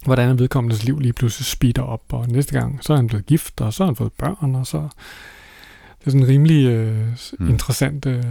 [0.04, 3.26] Hvordan er vedkommendes liv lige pludselig speeder op, og næste gang, så er han blevet
[3.26, 4.88] gift, og så har han fået børn, og så...
[5.98, 7.06] Det er sådan en rimelig øh,
[7.38, 7.48] mm.
[7.48, 8.06] interessant...
[8.06, 8.24] Øh,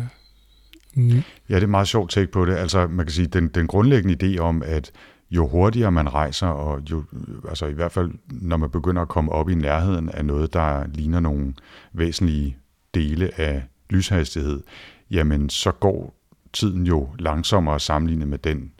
[0.95, 2.55] mm, Ja, det er meget sjovt take på det.
[2.55, 4.91] Altså, man kan sige, den, den grundlæggende idé om, at
[5.31, 7.03] jo hurtigere man rejser, og jo,
[7.49, 10.87] altså i hvert fald, når man begynder at komme op i nærheden af noget, der
[10.87, 11.53] ligner nogle
[11.93, 12.57] væsentlige
[12.93, 14.61] dele af lyshastighed,
[15.11, 16.15] jamen så går
[16.53, 18.71] tiden jo langsommere sammenlignet med den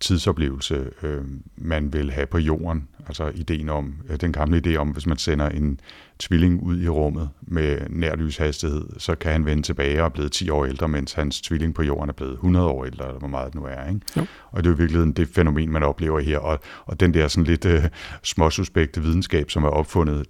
[0.00, 1.24] tidsoplevelse, øh,
[1.56, 2.88] man vil have på jorden.
[3.06, 5.80] Altså ideen om, øh, den gamle idé om, hvis man sender en
[6.18, 10.32] tvilling ud i rummet med nær lyshastighed, så kan han vende tilbage og er blevet
[10.32, 13.28] 10 år ældre, mens hans tvilling på jorden er blevet 100 år ældre, eller hvor
[13.28, 13.88] meget det nu er.
[13.88, 14.00] Ikke?
[14.16, 14.26] Jo.
[14.50, 17.28] Og det er jo i virkeligheden det fænomen, man oplever her, og, og den der
[17.28, 17.84] sådan lidt øh,
[18.22, 20.26] småsuspekte videnskab, som er opfundet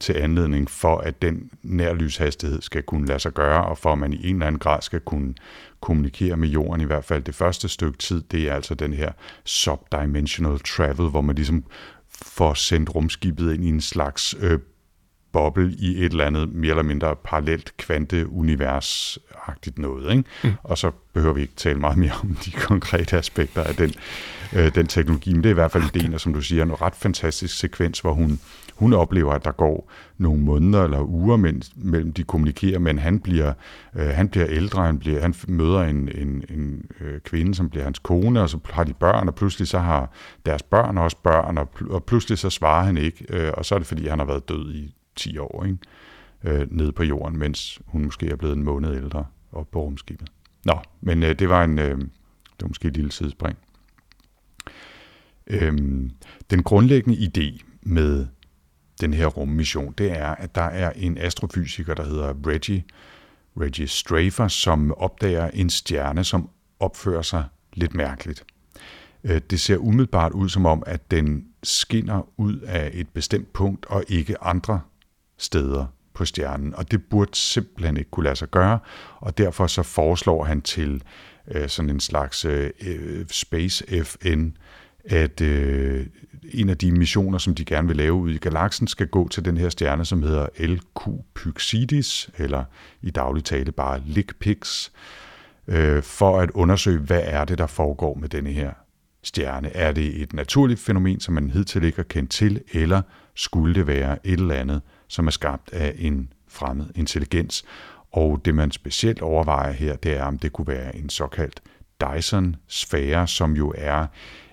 [0.00, 4.12] til anledning for, at den nærlyshastighed skal kunne lade sig gøre, og for at man
[4.12, 5.34] i en eller anden grad skal kunne
[5.80, 9.12] kommunikere med jorden, i hvert fald det første stykke tid, det er altså den her
[9.44, 11.64] subdimensional travel, hvor man ligesom
[12.22, 14.58] får sendt rumskibet ind i en slags øh,
[15.32, 20.10] boble i et eller andet mere eller mindre parallelt kvanteunivers-agtigt noget.
[20.10, 20.24] Ikke?
[20.44, 20.52] Mm.
[20.62, 23.94] Og så behøver vi ikke tale meget mere om de konkrete aspekter af den,
[24.52, 26.82] øh, den teknologi, men det er i hvert fald ideen, og som du siger, en
[26.82, 28.40] ret fantastisk sekvens, hvor hun,
[28.78, 33.20] hun oplever, at der går nogle måneder eller uger, mens, mellem de kommunikerer, men han
[33.20, 33.52] bliver,
[33.94, 37.84] øh, han bliver ældre, han, bliver, han møder en, en, en øh, kvinde, som bliver
[37.84, 40.10] hans kone, og så har de børn, og pludselig så har
[40.46, 43.78] deres børn også børn, og, og pludselig så svarer han ikke, øh, og så er
[43.78, 45.78] det fordi, han har været død i 10 år, ikke?
[46.44, 50.28] Øh, nede på jorden, mens hun måske er blevet en måned ældre op på rumskibet.
[50.64, 51.98] Nå, men øh, det var en, øh,
[52.58, 53.58] det var måske et lille sidespring.
[55.46, 56.10] Øhm,
[56.50, 58.26] den grundlæggende idé med
[59.00, 62.84] den her rummission, det er, at der er en astrofysiker, der hedder Reggie,
[63.60, 68.44] Reggie Strafer, som opdager en stjerne, som opfører sig lidt mærkeligt.
[69.24, 73.86] Øh, det ser umiddelbart ud som om, at den skinner ud af et bestemt punkt
[73.86, 74.80] og ikke andre
[75.38, 78.78] steder på stjernen, og det burde simpelthen ikke kunne lade sig gøre,
[79.18, 81.02] og derfor så foreslår han til
[81.48, 84.48] øh, sådan en slags øh, øh Space FN,
[85.04, 86.06] at øh,
[86.52, 89.44] en af de missioner, som de gerne vil lave ud i galaksen, skal gå til
[89.44, 92.64] den her stjerne, som hedder LQ Pyxidis, eller
[93.02, 94.90] i daglig tale bare LIGPIX,
[95.68, 98.72] øh, for at undersøge, hvad er det, der foregår med denne her
[99.22, 99.76] stjerne.
[99.76, 103.02] Er det et naturligt fænomen, som man hidtil ikke har kendt til, eller
[103.34, 107.64] skulle det være et eller andet, som er skabt af en fremmed intelligens?
[108.12, 111.62] Og det, man specielt overvejer her, det er, om det kunne være en såkaldt
[112.00, 114.06] Dyson-sfære, som jo er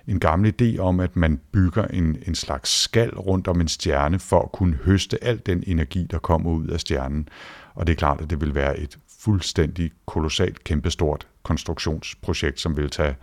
[0.06, 4.18] en gammel idé om, at man bygger en, en slags skal rundt om en stjerne
[4.18, 7.28] for at kunne høste al den energi, der kommer ud af stjernen.
[7.74, 12.90] Og det er klart, at det vil være et fuldstændig kolossalt kæmpestort konstruktionsprojekt, som vil
[12.90, 13.16] tage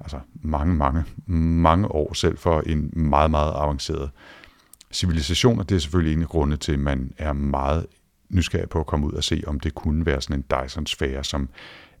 [0.00, 4.10] altså mange, mange, mange år selv for en meget, meget avanceret
[4.92, 7.86] civilisation, og det er selvfølgelig en af grunde til, at man er meget
[8.28, 11.48] nysgerrig på at komme ud og se, om det kunne være sådan en Dyson-sfære, som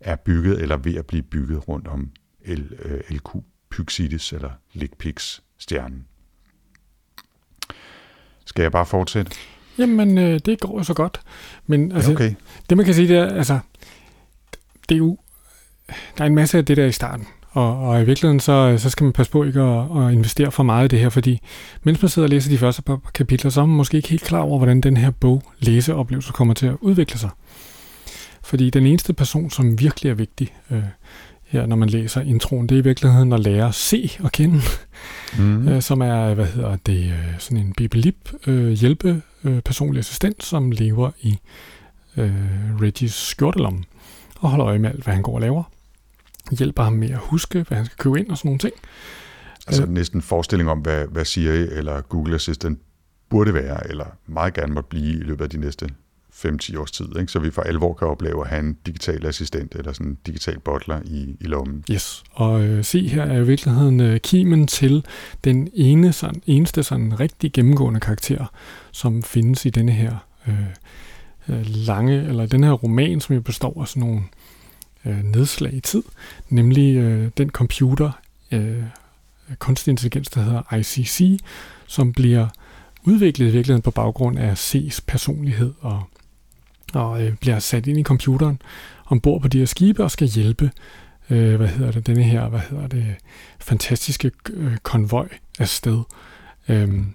[0.00, 2.10] er bygget eller ved at blive bygget rundt om
[2.46, 6.04] LQ øh, Pyxides eller Ligpix stjernen.
[8.44, 9.32] Skal jeg bare fortsætte?
[9.78, 11.20] Jamen, øh, det går jo så godt.
[11.66, 12.34] Men altså, ja, okay.
[12.68, 13.58] det man kan sige, det er, altså,
[14.88, 15.18] det er jo,
[15.88, 17.26] der er en masse af det der i starten.
[17.50, 20.62] Og, og i virkeligheden, så, så skal man passe på ikke at, at investere for
[20.62, 21.40] meget i det her, fordi
[21.82, 24.22] mens man sidder og læser de første par kapitler, så er man måske ikke helt
[24.22, 27.30] klar over, hvordan den her bog læseoplevelse kommer til at udvikle sig.
[28.42, 30.82] Fordi den eneste person, som virkelig er vigtig, øh,
[31.48, 34.60] her, når man læser introen, det er i virkeligheden at lære at se og kende,
[35.38, 35.68] mm.
[35.68, 40.44] øh, som er, hvad hedder det, øh, sådan en bibelip øh, hjælpe øh, personlig assistent,
[40.44, 41.38] som lever i
[42.16, 42.32] øh,
[42.80, 43.84] Reggies skjortelomme
[44.40, 45.62] og holder øje med alt, hvad han går og laver.
[46.58, 48.74] Hjælper ham med at huske, hvad han skal købe ind og sådan nogle ting.
[49.66, 52.78] Altså øh, næsten forestilling om, hvad, hvad Siri eller Google Assistant
[53.30, 55.88] burde være, eller meget gerne måtte blive i løbet af de næste
[56.46, 57.32] 5-10 års tid, ikke?
[57.32, 60.58] så vi for alvor kan opleve at have en digital assistent eller sådan en digital
[60.60, 61.84] butler i, i lommen.
[61.90, 65.04] Yes, og øh, se her er i virkeligheden øh, kimen til
[65.44, 68.46] den ene, sådan, eneste sådan rigtig gennemgående karakter,
[68.92, 70.16] som findes i denne her
[70.48, 70.54] øh,
[71.48, 74.22] øh lange, eller den her roman, som jo består af sådan nogle
[75.04, 76.02] øh, nedslag i tid,
[76.48, 78.10] nemlig øh, den computer,
[78.52, 78.82] øh,
[79.58, 81.40] kunstig intelligens, der hedder ICC,
[81.86, 82.46] som bliver
[83.04, 86.02] udviklet i virkeligheden på baggrund af C's personlighed og
[86.94, 88.62] og øh, bliver sat ind i computeren
[89.06, 90.70] ombord på de her skibe og skal hjælpe
[91.30, 93.16] øh, hvad hedder det, denne her, hvad hedder det,
[93.60, 96.02] fantastiske øh, konvoj afsted.
[96.68, 97.14] Øhm,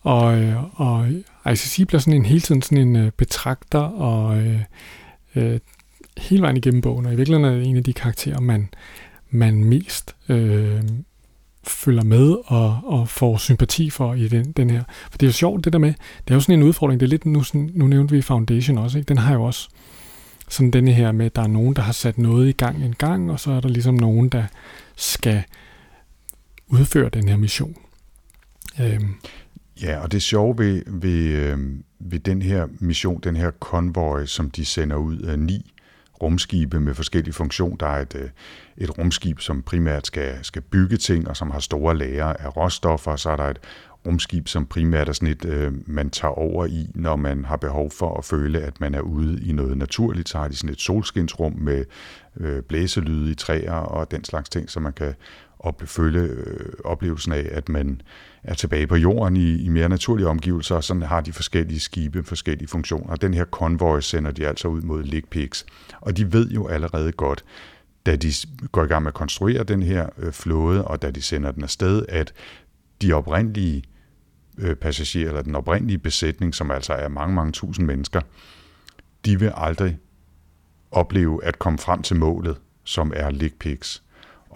[0.00, 1.08] og, øh, og
[1.52, 4.60] ICC bliver sådan en hele tiden sådan en øh, betragter og øh,
[5.36, 5.60] øh,
[6.18, 8.68] hele vejen igennem bogen, og i virkeligheden er det en af de karakterer, man,
[9.30, 10.82] man mest øh,
[11.70, 14.82] følger med og, og får sympati for i den, den her.
[15.10, 17.06] For det er jo sjovt, det der med, det er jo sådan en udfordring, det
[17.06, 19.08] er lidt, nu, sådan, nu nævnte vi Foundation også, ikke?
[19.08, 19.68] den har jo også
[20.48, 22.94] sådan denne her med, at der er nogen, der har sat noget i gang en
[22.98, 24.44] gang, og så er der ligesom nogen, der
[24.96, 25.42] skal
[26.68, 27.76] udføre den her mission.
[28.80, 29.14] Øhm.
[29.82, 31.58] Ja, og det sjove ved, ved, øh,
[31.98, 35.72] ved den her mission, den her konvoj, som de sender ud af ni
[36.22, 37.76] rumskibe med forskellige funktioner.
[37.76, 38.30] Der er et, øh,
[38.76, 43.16] et rumskib, som primært skal, skal bygge ting, og som har store lager af råstoffer.
[43.16, 43.58] Så er der et
[44.06, 47.90] rumskib, som primært er sådan et, øh, man tager over i, når man har behov
[47.90, 50.28] for at føle, at man er ude i noget naturligt.
[50.28, 51.84] Så har de sådan et solskinsrum med
[52.40, 55.14] øh, blæselyde i træer og den slags ting, så man kan
[55.58, 58.00] opleve, føle øh, oplevelsen af, at man
[58.42, 62.22] er tilbage på jorden i, i mere naturlige omgivelser, og sådan har de forskellige skibe
[62.22, 63.16] forskellige funktioner.
[63.16, 65.64] Den her konvoj sender de altså ud mod Ligpix,
[66.00, 67.44] og de ved jo allerede godt,
[68.06, 68.32] da de
[68.72, 71.62] går i gang med at konstruere den her øh, flåde, og da de sender den
[71.62, 72.32] afsted, at
[73.02, 73.84] de oprindelige
[74.58, 78.20] øh, passagerer, eller den oprindelige besætning, som altså er mange, mange tusind mennesker,
[79.24, 79.98] de vil aldrig
[80.90, 84.00] opleve at komme frem til målet, som er Ligpix.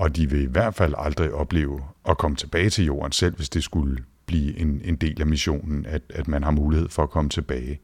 [0.03, 3.49] Og de vil i hvert fald aldrig opleve at komme tilbage til jorden, selv hvis
[3.49, 7.11] det skulle blive en, en del af missionen, at, at man har mulighed for at
[7.11, 7.81] komme tilbage.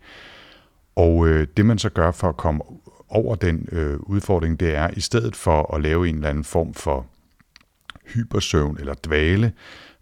[0.97, 2.63] Og øh, det man så gør for at komme
[3.09, 6.75] over den øh, udfordring, det er i stedet for at lave en eller anden form
[6.75, 7.07] for
[8.07, 9.53] hypersøvn eller dvale,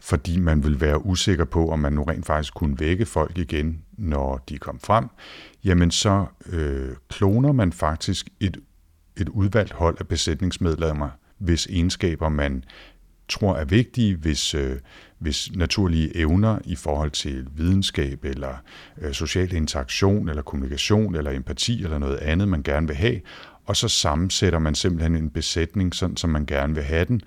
[0.00, 3.82] fordi man vil være usikker på, om man nu rent faktisk kunne vække folk igen,
[3.98, 5.04] når de kom frem,
[5.64, 8.56] jamen så øh, kloner man faktisk et,
[9.16, 12.64] et udvalgt hold af besætningsmedlemmer, hvis egenskaber man
[13.28, 14.76] tror er vigtige, hvis, øh,
[15.18, 18.54] hvis naturlige evner i forhold til videnskab eller
[18.98, 23.20] øh, social interaktion eller kommunikation eller empati eller noget andet, man gerne vil have,
[23.66, 27.20] og så sammensætter man simpelthen en besætning, sådan som man gerne vil have den,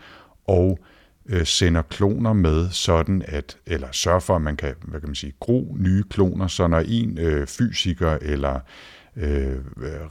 [0.48, 0.80] og
[1.26, 5.16] øh, sender kloner med, sådan at, eller sørger for, at man kan, hvad kan man
[5.16, 8.62] sige, gro nye kloner, så når en øh, fysiker eller øh,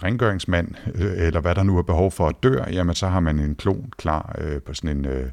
[0.02, 3.38] rengøringsmand, øh, eller hvad der nu er behov for at dør, jamen så har man
[3.38, 5.30] en klon klar øh, på sådan en, øh,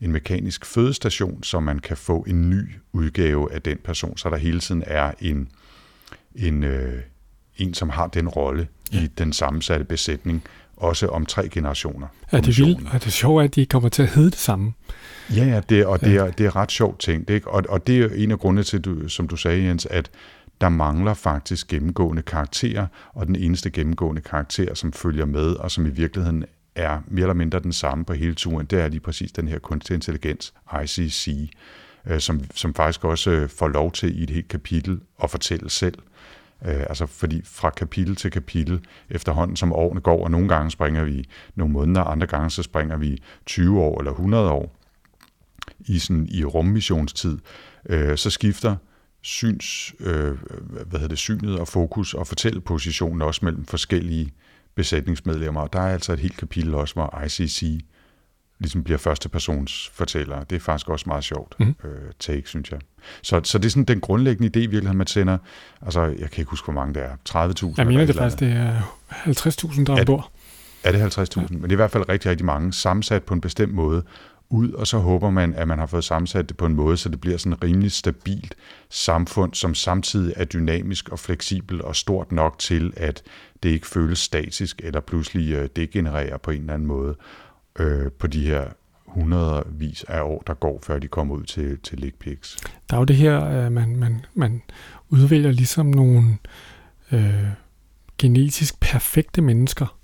[0.00, 4.36] en mekanisk fødestation, så man kan få en ny udgave af den person, så der
[4.36, 5.48] hele tiden er en,
[6.34, 7.02] en, øh,
[7.56, 9.02] en som har den rolle ja.
[9.02, 10.42] i den sammensatte besætning,
[10.76, 12.06] også om tre generationer.
[12.30, 12.78] Er det vildt?
[12.86, 14.72] Og det er sjovt, at de kommer til at hedde det samme.
[15.36, 17.28] Ja, ja, det, og det er, det er ret sjovt ting.
[17.28, 17.50] Det, ikke?
[17.50, 20.10] Og, og det er en af grundene til, du, som du sagde, Jens, at
[20.60, 25.86] der mangler faktisk gennemgående karakterer, og den eneste gennemgående karakter, som følger med, og som
[25.86, 29.32] i virkeligheden er mere eller mindre den samme på hele turen, det er lige præcis
[29.32, 31.50] den her kunstig intelligens, ICC,
[32.06, 35.70] øh, som, som faktisk også øh, får lov til i et helt kapitel at fortælle
[35.70, 35.98] selv.
[36.64, 41.04] Øh, altså fordi fra kapitel til kapitel, efterhånden som årene går, og nogle gange springer
[41.04, 44.76] vi nogle måneder, andre gange så springer vi 20 år eller 100 år
[45.80, 47.38] i, sådan, i rummissionstid,
[47.88, 48.76] øh, så skifter
[49.24, 54.32] syns, øh, hvad hedder det, synet og fokus og fortællepositionen også mellem forskellige
[54.74, 55.60] besætningsmedlemmer.
[55.60, 57.84] Og der er altså et helt kapitel også, hvor ICC
[58.58, 60.44] ligesom bliver første persons fortæller.
[60.44, 61.74] Det er faktisk også meget sjovt mm.
[61.84, 62.80] øh, take, synes jeg.
[63.22, 65.38] Så, så det er sådan den grundlæggende idé, virkelig, man sender,
[65.82, 67.16] altså jeg kan ikke huske, hvor mange det er,
[67.68, 67.74] 30.000?
[67.76, 70.30] Jeg mener det faktisk, det er 50.000, der er ombord.
[70.84, 71.40] Er det 50.000?
[71.40, 71.46] Ja.
[71.50, 74.02] Men det er i hvert fald rigtig, rigtig mange, sammensat på en bestemt måde,
[74.50, 77.08] ud, og så håber man, at man har fået sammensat det på en måde, så
[77.08, 78.54] det bliver sådan et rimelig stabilt
[78.88, 83.22] samfund, som samtidig er dynamisk og fleksibel og stort nok til, at
[83.62, 87.16] det ikke føles statisk eller pludselig øh, degenererer på en eller anden måde
[87.78, 88.64] øh, på de her
[89.06, 92.56] hundredvis af år, der går, før de kommer ud til, til ligpiks.
[92.90, 94.62] Der er jo det her, øh, man, man, man
[95.08, 96.38] udvælger ligesom nogle
[97.12, 97.46] øh,
[98.18, 99.98] genetisk perfekte mennesker,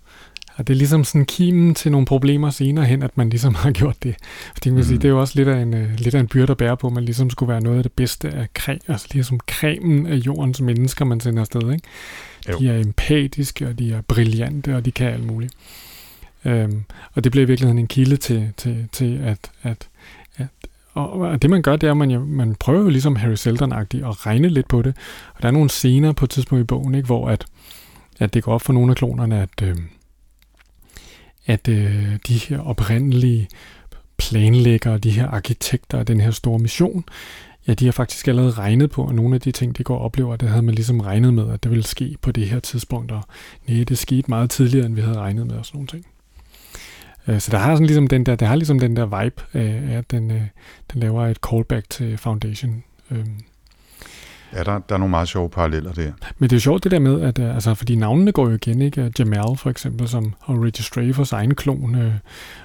[0.54, 3.70] og det er ligesom sådan kimen til nogle problemer senere hen, at man ligesom har
[3.80, 4.14] gjort det.
[4.54, 4.82] Fordi man mm.
[4.82, 6.76] sige, det er jo også lidt af, en, uh, lidt af en byrde at bære
[6.76, 10.16] på, man ligesom skulle være noget af det bedste af kræ, altså ligesom cremen af
[10.16, 11.72] jordens mennesker, man sender afsted.
[11.72, 11.88] Ikke?
[12.48, 12.58] Jo.
[12.58, 15.54] De er empatiske, og de er brillante, og de kan alt muligt.
[16.44, 16.84] Um,
[17.14, 19.88] og det bliver i virkeligheden en kilde til, til, til at, at,
[20.36, 20.46] at
[20.94, 24.26] og, det man gør, det er, at man, man prøver jo ligesom Harry Seldon-agtigt at
[24.26, 24.96] regne lidt på det.
[25.34, 27.44] Og der er nogle scener på et tidspunkt i bogen, ikke, hvor at,
[28.18, 29.76] at det går op for nogle af klonerne, at, øh,
[31.50, 33.48] at øh, de her oprindelige
[34.18, 37.04] planlæggere, de her arkitekter af den her store mission,
[37.68, 40.04] ja, de har faktisk allerede regnet på, at nogle af de ting, de går og
[40.04, 43.12] oplever, det havde man ligesom regnet med, at det ville ske på det her tidspunkt,
[43.12, 43.22] og
[43.68, 46.06] nej, det skete meget tidligere, end vi havde regnet med, og sådan nogle ting.
[47.28, 49.42] Øh, så der har sådan ligesom den der, der har ligesom den der vibe
[49.92, 50.42] at den, øh,
[50.92, 52.84] den laver et callback til Foundation.
[53.10, 53.36] Øhm,
[54.52, 56.12] Ja, der, der er nogle meget sjove paralleller der.
[56.38, 58.54] Men det er jo sjovt det der med, at øh, altså, fordi navnene går jo
[58.54, 59.12] igen, ikke?
[59.18, 61.94] Jamal for eksempel, som har Reggie Strafers egen klon.
[61.94, 62.14] Øh,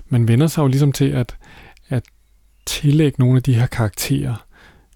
[0.09, 1.37] man vender sig jo ligesom til at,
[1.89, 2.03] at
[2.65, 4.45] tillægge nogle af de her karakterer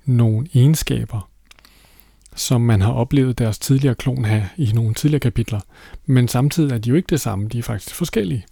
[0.06, 1.30] nogle egenskaber,
[2.36, 5.60] som man har oplevet deres tidligere klon have i nogle tidligere kapitler.
[6.06, 8.46] Men samtidig er de jo ikke det samme, de er faktisk forskellige.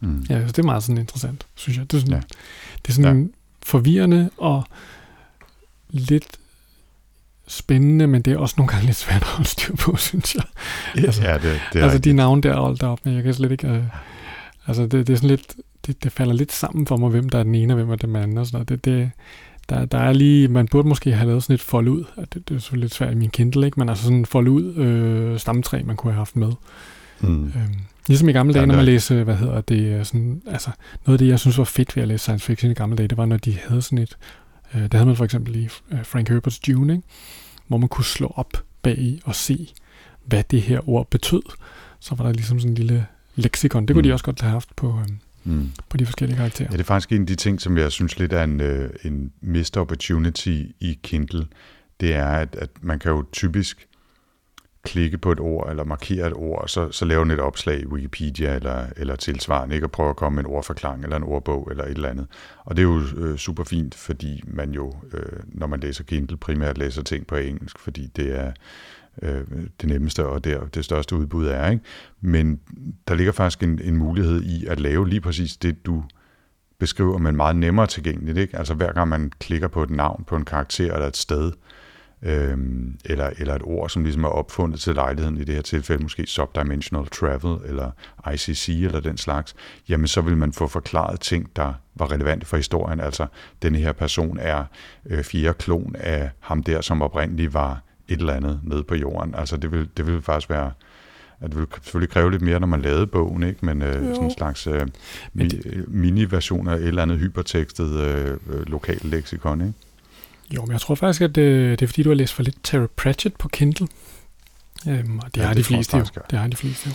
[0.00, 0.26] Mm.
[0.30, 1.90] Ja, så det er meget sådan interessant, synes jeg.
[1.90, 2.20] Det er sådan, ja.
[2.82, 3.28] det er sådan ja.
[3.62, 4.64] forvirrende og
[5.90, 6.38] lidt
[7.48, 10.44] spændende, men det er også nogle gange lidt svært at holde styr på, synes jeg.
[10.96, 12.04] Altså, ja, det, det er Altså rigtigt.
[12.04, 13.68] de navne der holdt op, men jeg kan slet ikke...
[13.68, 13.76] Uh,
[14.66, 15.54] altså det, det er sådan lidt...
[15.86, 17.96] Det, det falder lidt sammen for mig, hvem der er den ene, og hvem er
[17.96, 18.68] den anden, og sådan noget.
[18.68, 19.10] Det, det,
[19.68, 20.48] der, der er lige...
[20.48, 22.04] Man burde måske have lavet sådan et fold ud.
[22.16, 23.80] Det, det er selvfølgelig lidt svært i min Kindle, ikke?
[23.80, 26.52] Men altså sådan en fold ud øh, stamtræ, man kunne have haft med.
[27.20, 27.44] Mm.
[27.44, 27.74] Øhm,
[28.08, 30.70] ligesom i gamle dage, når man læste, hvad hedder det, sådan, altså
[31.06, 33.08] noget af det, jeg synes var fedt ved at læse science fiction i gamle dage,
[33.08, 34.16] det var, når de havde sådan et
[34.76, 37.06] Øh, det havde man for eksempel i øh, Frank Herberts Dune, ikke?
[37.66, 39.72] hvor man kunne slå op bag i og se,
[40.24, 41.42] hvad det her ord betød.
[42.00, 43.86] Så var der ligesom sådan en lille leksikon.
[43.86, 44.08] Det kunne mm.
[44.08, 45.70] de også godt have haft på, øh, mm.
[45.88, 46.68] på de forskellige karakterer.
[46.70, 48.90] Ja, det er faktisk en af de ting, som jeg synes lidt er en, øh,
[49.04, 51.46] en missed opportunity i Kindle.
[52.00, 53.86] det er, at, at man kan jo typisk
[54.86, 57.86] klikke på et ord, eller markere et ord, og så, så lave et opslag i
[57.86, 59.86] Wikipedia, eller, eller tilsvarende, ikke?
[59.86, 62.26] og prøve at komme med en ordforklaring, eller en ordbog, eller et eller andet.
[62.64, 66.36] Og det er jo øh, super fint, fordi man jo, øh, når man læser Kindle,
[66.36, 68.52] primært læser ting på engelsk, fordi det er
[69.22, 69.44] øh,
[69.80, 71.70] det nemmeste, og der det største udbud er.
[71.70, 71.82] Ikke?
[72.20, 72.60] Men
[73.08, 76.04] der ligger faktisk en, en mulighed i at lave lige præcis det, du
[76.78, 78.38] beskriver, men meget nemmere tilgængeligt.
[78.38, 78.58] Ikke?
[78.58, 81.52] Altså hver gang man klikker på et navn, på en karakter eller et sted, øh,
[82.22, 86.26] eller, eller et ord, som ligesom er opfundet til lejligheden, i det her tilfælde måske
[86.26, 87.90] subdimensional travel, eller
[88.32, 89.54] ICC, eller den slags,
[89.88, 93.00] jamen så vil man få forklaret ting, der var relevante for historien.
[93.00, 93.26] Altså,
[93.62, 94.64] denne her person er
[95.06, 99.34] øh, fjerde klon af ham der, som oprindeligt var et eller andet nede på jorden.
[99.34, 100.72] Altså, det vil, det vil faktisk være
[101.40, 103.66] at det vil selvfølgelig kræve lidt mere, når man lavede bogen, ikke?
[103.66, 104.86] men øh, sådan en slags øh,
[105.32, 105.48] mi,
[105.88, 109.60] mini-version af et eller andet hypertekstet øh, øh lokalt leksikon.
[109.60, 109.72] Ikke?
[110.54, 112.42] Jo, men jeg tror faktisk, at det, øh, det er fordi, du har læst for
[112.42, 113.88] lidt Terry Pratchett på Kindle.
[114.88, 116.04] Øhm, og det ja, har de fleste jo.
[116.30, 116.94] Det har de fleste jo.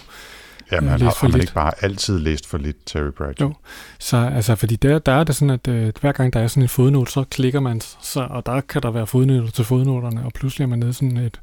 [0.72, 1.44] Ja, men har, har man lidt.
[1.44, 3.42] ikke bare altid læst for lidt Terry Pratchett?
[3.42, 3.54] Jo,
[4.00, 6.64] så altså, fordi der, der er det sådan, at øh, hver gang der er sådan
[6.64, 10.32] en fodnote, så klikker man, så, og der kan der være fodnoter til fodnoterne, og
[10.34, 11.42] pludselig er man nede sådan et,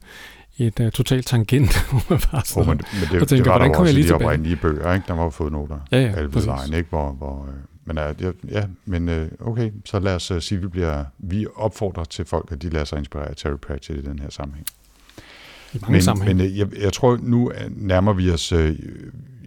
[0.59, 3.59] et uh, totalt tangent, hvor man bare sådan, oh, men, men det, tænker, det var
[3.59, 5.05] der også i de oprindelige bøger, ikke?
[5.09, 5.79] Der var fodnoter.
[5.93, 6.89] Ja, ja, alle vejen, ikke?
[6.89, 7.49] Hvor, hvor,
[7.91, 11.05] øh, men ja, ja, men øh, okay, så lad os uh, sige, at vi, bliver,
[11.18, 14.30] vi opfordrer til folk, at de lader sig inspirere af Terry Pratchett i den her
[14.30, 14.66] sammenhæng.
[15.74, 16.39] I mange men, sammenhæng.
[16.39, 18.70] Men jeg, jeg tror, nu nærmer vi os uh,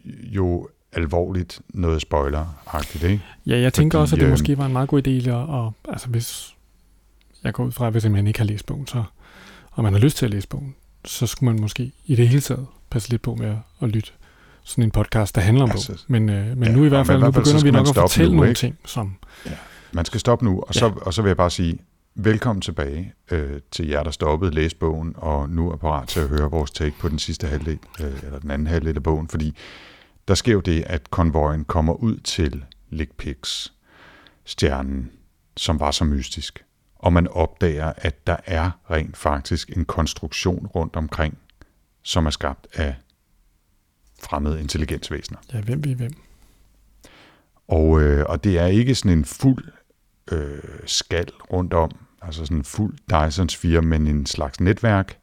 [0.06, 3.24] jo alvorligt noget spoiler-agtigt, ikke?
[3.46, 5.66] Ja, jeg tænker Fordi, også, at det øh, måske var en meget god idé, at,
[5.66, 6.56] at altså hvis
[7.44, 9.04] jeg går ud fra, hvis man ikke har læst bogen, så,
[9.72, 10.76] og man har lyst til at læse bogen,
[11.06, 14.12] så skulle man måske i det hele taget passe lidt på med at, at lytte
[14.64, 16.00] sådan en podcast, der handler om altså, bog.
[16.08, 18.36] Men, øh, men ja, nu i hvert fald, nu begynder vi nok at fortælle nu,
[18.36, 18.60] nogle ikke?
[18.60, 19.16] ting, som...
[19.46, 19.52] Ja.
[19.92, 20.80] Man skal stoppe nu, og, ja.
[20.80, 21.80] så, og så vil jeg bare sige,
[22.16, 26.28] velkommen tilbage øh, til jer, der stoppede læse bogen, og nu er parat til at
[26.28, 29.56] høre vores take på den sidste halvdel, øh, eller den anden halvdel af bogen, fordi
[30.28, 33.68] der sker jo det, at konvojen kommer ud til Lickpix,
[34.46, 35.12] stjernen,
[35.58, 36.64] som var så mystisk,
[36.96, 41.38] og man opdager, at der er rent faktisk en konstruktion rundt omkring,
[42.04, 42.96] som er skabt af
[44.24, 45.40] fremmede intelligensvæsener.
[45.54, 46.12] Ja, hvem vi hvem.
[47.68, 49.64] Og, øh, og det er ikke sådan en fuld
[50.32, 51.92] øh, skal rundt om,
[52.22, 55.18] altså sådan en fuld Dyson Sphere, men en slags netværk.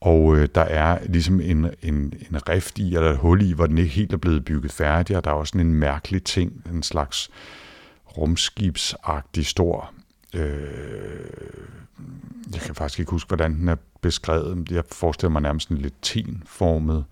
[0.00, 3.66] Og øh, der er ligesom en, en, en rift i, eller et hul i, hvor
[3.66, 6.62] den ikke helt er blevet bygget færdig, og der er også sådan en mærkelig ting,
[6.72, 7.30] en slags
[8.16, 9.92] rumskibsagtig stor
[10.36, 11.26] øh,
[12.52, 14.70] jeg kan faktisk ikke huske, hvordan den er beskrevet.
[14.70, 17.04] Jeg forestiller mig nærmest en lidt tenformet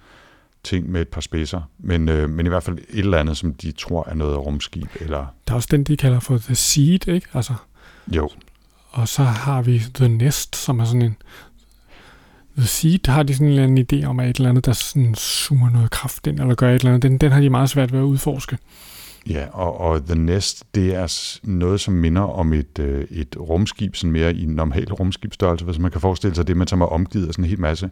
[0.64, 3.54] ting med et par spidser, men, øh, men i hvert fald et eller andet, som
[3.54, 4.88] de tror er noget rumskib.
[5.00, 5.26] Eller...
[5.48, 7.26] Der er også den, de kalder for The Seed, ikke?
[7.34, 7.54] Altså,
[8.16, 8.30] jo.
[8.90, 11.16] Og så har vi The Nest, som er sådan en...
[12.58, 14.72] The Seed har de sådan en eller anden idé om, at et eller andet, der
[14.72, 17.02] sådan suger noget kraft ind, eller gør et eller andet.
[17.02, 18.58] Den, den har de meget svært ved at udforske.
[19.28, 23.96] Ja, og, og The Nest, det er noget, som minder om et, øh, et rumskib,
[23.96, 26.86] sådan mere i en normal rumskibsstørrelse, hvis man kan forestille sig det, man som er
[26.86, 27.90] omgivet af sådan en hel masse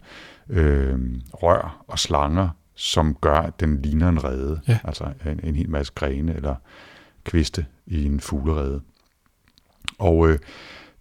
[0.50, 0.98] øh,
[1.32, 4.60] rør og slanger, som gør, at den ligner en rede.
[4.68, 4.78] Ja.
[4.84, 6.54] Altså en, en hel masse grene eller
[7.24, 8.80] kviste i en fuglerede.
[9.98, 10.38] Og øh,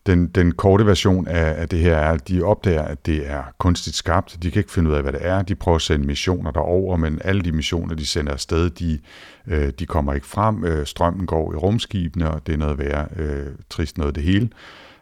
[0.05, 3.43] den, den korte version af, af det her er, at de opdager, at det er
[3.57, 4.38] kunstigt skabt.
[4.43, 5.41] De kan ikke finde ud af, hvad det er.
[5.41, 8.99] De prøver at sende missioner derover, men alle de missioner, de sender afsted, de,
[9.47, 10.65] øh, de kommer ikke frem.
[10.65, 14.49] Øh, strømmen går i rumskibene, og det er noget værre øh, trist noget det hele.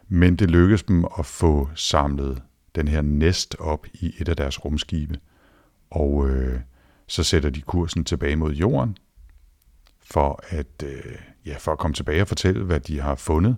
[0.08, 2.42] Men det lykkes dem at få samlet
[2.74, 5.18] den her næst op i et af deres rumskibe.
[5.90, 6.60] Og øh,
[7.06, 8.96] så sætter de kursen tilbage mod jorden,
[10.10, 11.14] for at, øh,
[11.46, 13.56] ja, for at komme tilbage og fortælle, hvad de har fundet.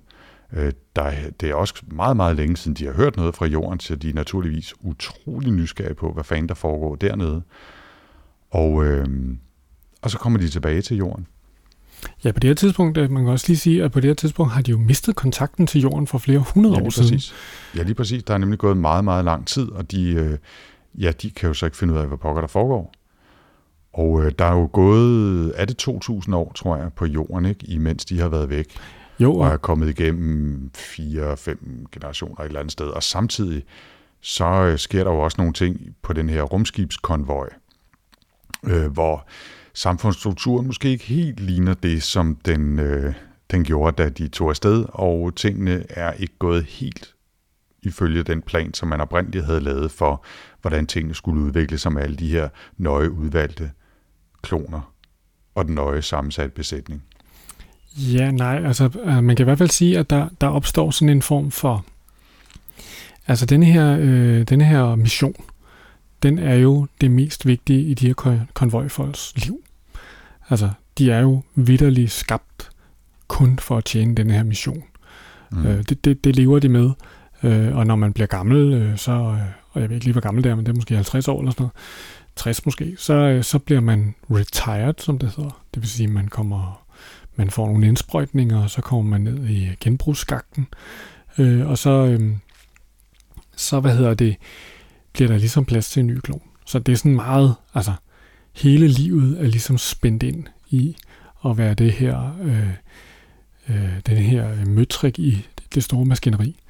[0.53, 3.80] Øh, der, det er også meget, meget længe siden, de har hørt noget fra jorden,
[3.80, 7.43] så de er naturligvis utrolig nysgerrige på, hvad fanden der foregår dernede.
[8.51, 9.07] Og, øh,
[10.03, 11.26] og så kommer de tilbage til jorden.
[12.24, 14.14] Ja, på det her tidspunkt, øh, man kan også lige sige, at på det her
[14.14, 17.11] tidspunkt har de jo mistet kontakten til jorden for flere hundrede ja, år siden.
[17.11, 17.35] Præcis.
[17.76, 18.22] Ja, lige præcis.
[18.22, 20.39] Der er nemlig gået meget, meget lang tid, og de, øh,
[20.99, 22.93] ja, de kan jo så ikke finde ud af, hvad pokker der foregår.
[23.93, 27.66] Og øh, der er jo gået, er det 2.000 år, tror jeg, på jorden, ikke,
[27.66, 28.76] imens de har været væk.
[29.20, 29.34] Jo.
[29.34, 32.86] Og er kommet igennem fire-fem generationer et eller andet sted.
[32.86, 33.64] Og samtidig
[34.20, 37.49] så øh, sker der jo også nogle ting på den her rumskibskonvoj,
[38.64, 39.26] øh, hvor
[39.74, 43.14] samfundsstrukturen måske ikke helt ligner det, som den, øh,
[43.51, 47.14] den gjorde, da de tog afsted, og tingene er ikke gået helt
[47.82, 50.24] ifølge den plan, som man oprindeligt havde lavet for,
[50.62, 53.70] hvordan tingene skulle udvikle sig med alle de her nøje udvalgte
[54.42, 54.92] kloner
[55.54, 57.02] og den nøje sammensatte besætning.
[57.96, 61.08] Ja, nej, altså øh, man kan i hvert fald sige, at der, der opstår sådan
[61.08, 61.84] en form for
[63.26, 65.34] Altså denne her, øh, denne her mission,
[66.22, 69.64] den er jo det mest vigtige i de her kon- konvojfolks liv.
[70.48, 72.70] Altså, de er jo vidderligt skabt
[73.28, 74.82] kun for at tjene denne her mission.
[75.50, 75.66] Mm.
[75.66, 76.90] Øh, det, det, det lever de med.
[77.42, 80.20] Øh, og når man bliver gammel, øh, så, øh, og jeg ved ikke lige, hvor
[80.20, 81.72] gammel det er, men det er måske 50 år eller sådan noget,
[82.36, 85.62] 60 måske, så, øh, så bliver man retired, som det hedder.
[85.74, 86.86] Det vil sige, at man kommer,
[87.36, 90.66] man får nogle indsprøjtninger, og så kommer man ned i genbrugsskakten.
[91.38, 92.36] Øh, og så, øh,
[93.56, 94.36] så, hvad hedder det,
[95.12, 96.42] bliver der ligesom plads til en ny klon.
[96.66, 97.92] Så det er sådan meget, altså,
[98.52, 100.96] hele livet er ligesom spændt ind i
[101.44, 102.68] at være det her, øh,
[103.68, 106.60] øh, den her øh, møtrik i det store maskineri.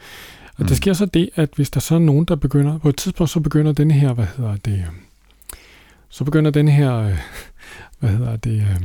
[0.56, 0.66] Og mm.
[0.66, 3.30] der sker så det, at hvis der så er nogen, der begynder, på et tidspunkt
[3.30, 4.86] så begynder den her, hvad hedder det, øh,
[6.08, 7.18] så begynder den her, øh,
[8.00, 8.82] hvad hedder det, øh,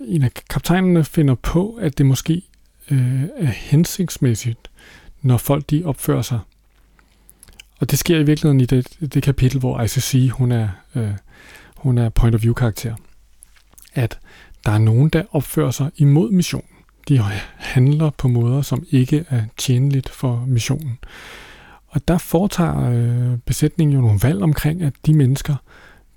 [0.00, 2.42] en af kaptajnerne finder på, at det måske
[2.90, 4.70] øh, er hensigtsmæssigt,
[5.22, 6.40] når folk de opfører sig.
[7.80, 11.12] Og det sker i virkeligheden i det, det kapitel, hvor ICC, hun er, øh,
[11.76, 12.94] hun er point of view karakter.
[13.94, 14.18] At
[14.66, 16.75] der er nogen, der opfører sig imod missionen.
[17.08, 17.22] De
[17.56, 20.98] handler på måder, som ikke er tjenligt for missionen.
[21.88, 25.56] Og der foretager øh, besætningen jo nogle valg omkring, at de mennesker,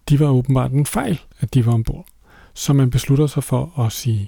[0.10, 2.06] de var åbenbart en fejl, at de var ombord.
[2.54, 4.28] Så man beslutter sig for at sige,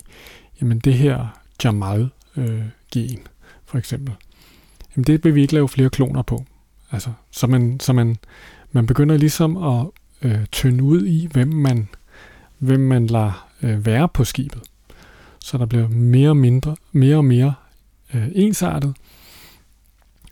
[0.62, 1.28] jamen det her
[1.64, 3.26] Jamal-gen, øh,
[3.66, 4.16] for eksempel,
[4.95, 6.45] jamen det vil vi ikke lave flere kloner på.
[6.91, 8.18] Altså, så man, så man,
[8.72, 9.86] man begynder ligesom at
[10.22, 11.88] øh, tynde ud i, hvem man,
[12.57, 14.62] hvem man lader øh, være på skibet.
[15.44, 17.54] Så der bliver mere og mindre, mere og mere
[18.14, 18.94] øh, ensartet.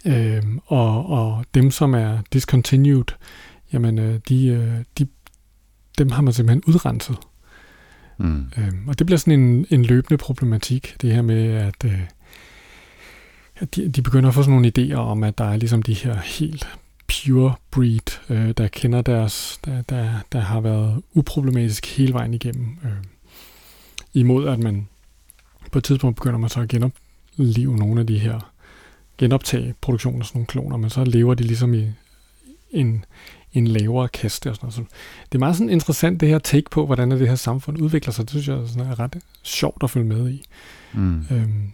[0.05, 3.05] Øh, og, og dem, som er discontinued,
[3.73, 5.07] jamen øh, de, øh, de,
[5.97, 7.17] dem har man simpelthen udrenset.
[8.17, 8.45] Mm.
[8.57, 11.99] Øh, og det bliver sådan en, en løbende problematik, det her med, at øh,
[13.75, 16.15] de, de begynder at få sådan nogle idéer om, at der er ligesom de her
[16.15, 16.67] helt
[17.07, 22.77] pure breed, øh, der kender deres, der, der, der har været uproblematisk hele vejen igennem.
[22.83, 22.91] Øh,
[24.13, 24.87] imod at man
[25.71, 28.51] på et tidspunkt begynder man så at genopleve nogle af de her,
[29.17, 31.87] genoptage produktionen af sådan nogle kloner, men så lever de ligesom i
[32.71, 33.05] en,
[33.53, 34.73] en lavere kaste og sådan noget.
[34.73, 34.81] Så
[35.31, 38.23] det er meget sådan interessant det her take på, hvordan det her samfund udvikler sig.
[38.23, 40.45] Det synes jeg sådan er ret sjovt at følge med i.
[40.93, 41.25] Mm.
[41.31, 41.71] Øhm,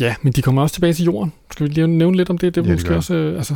[0.00, 1.32] Ja, men de kommer også tilbage til jorden.
[1.52, 2.54] Skal vi lige nævne lidt om det?
[2.54, 3.14] Det er ja, måske det også...
[3.14, 3.54] Øh, altså...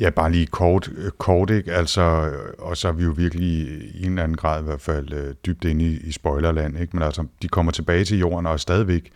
[0.00, 1.72] Ja, bare lige kort, øh, kort ikke?
[1.72, 3.48] Altså, øh, og så er vi jo virkelig
[3.94, 6.96] i en eller anden grad i hvert fald øh, dybt inde i, i spoilerland, ikke?
[6.96, 9.10] Men altså, de kommer tilbage til jorden og er stadigvæk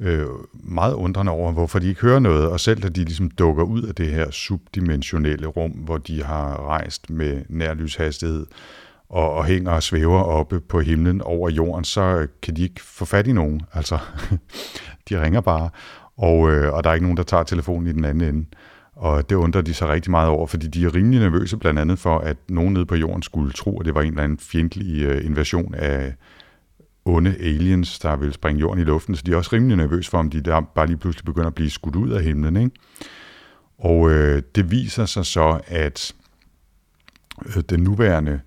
[0.00, 3.64] øh, meget undrende over, hvorfor de ikke hører noget, og selv da de ligesom dukker
[3.64, 8.46] ud af det her subdimensionelle rum, hvor de har rejst med nærlyshastighed,
[9.08, 13.04] og, og hænger og svæver oppe på himlen over jorden, så kan de ikke få
[13.04, 13.62] fat i nogen.
[13.72, 13.98] Altså,
[15.08, 15.70] de ringer bare,
[16.16, 18.46] og, øh, og der er ikke nogen, der tager telefonen i den anden ende.
[18.96, 21.98] Og det undrer de sig rigtig meget over, fordi de er rimelig nervøse blandt andet
[21.98, 25.02] for, at nogen nede på jorden skulle tro, at det var en eller anden fjendtlig
[25.02, 26.14] øh, invasion af
[27.04, 29.16] onde aliens, der vil springe jorden i luften.
[29.16, 31.54] Så de er også rimelig nervøse for, om de der bare lige pludselig begynder at
[31.54, 32.56] blive skudt ud af himlen.
[32.56, 32.70] Ikke?
[33.78, 36.14] Og øh, det viser sig så, at
[37.46, 38.40] øh, den nuværende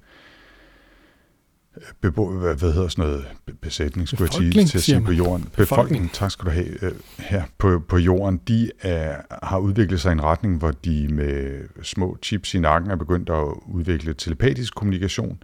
[2.01, 3.25] bebo, hvad, hvad hedder sådan noget,
[3.61, 5.49] besætning, skulle jeg sige, til at sige på jorden.
[5.57, 10.09] Befolkningen, tak skal du have, øh, her på, på jorden, de er, har udviklet sig
[10.09, 14.75] i en retning, hvor de med små chips i nakken er begyndt at udvikle telepatisk
[14.75, 15.43] kommunikation,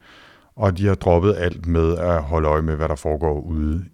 [0.56, 3.86] og de har droppet alt med at holde øje med, hvad der foregår ude,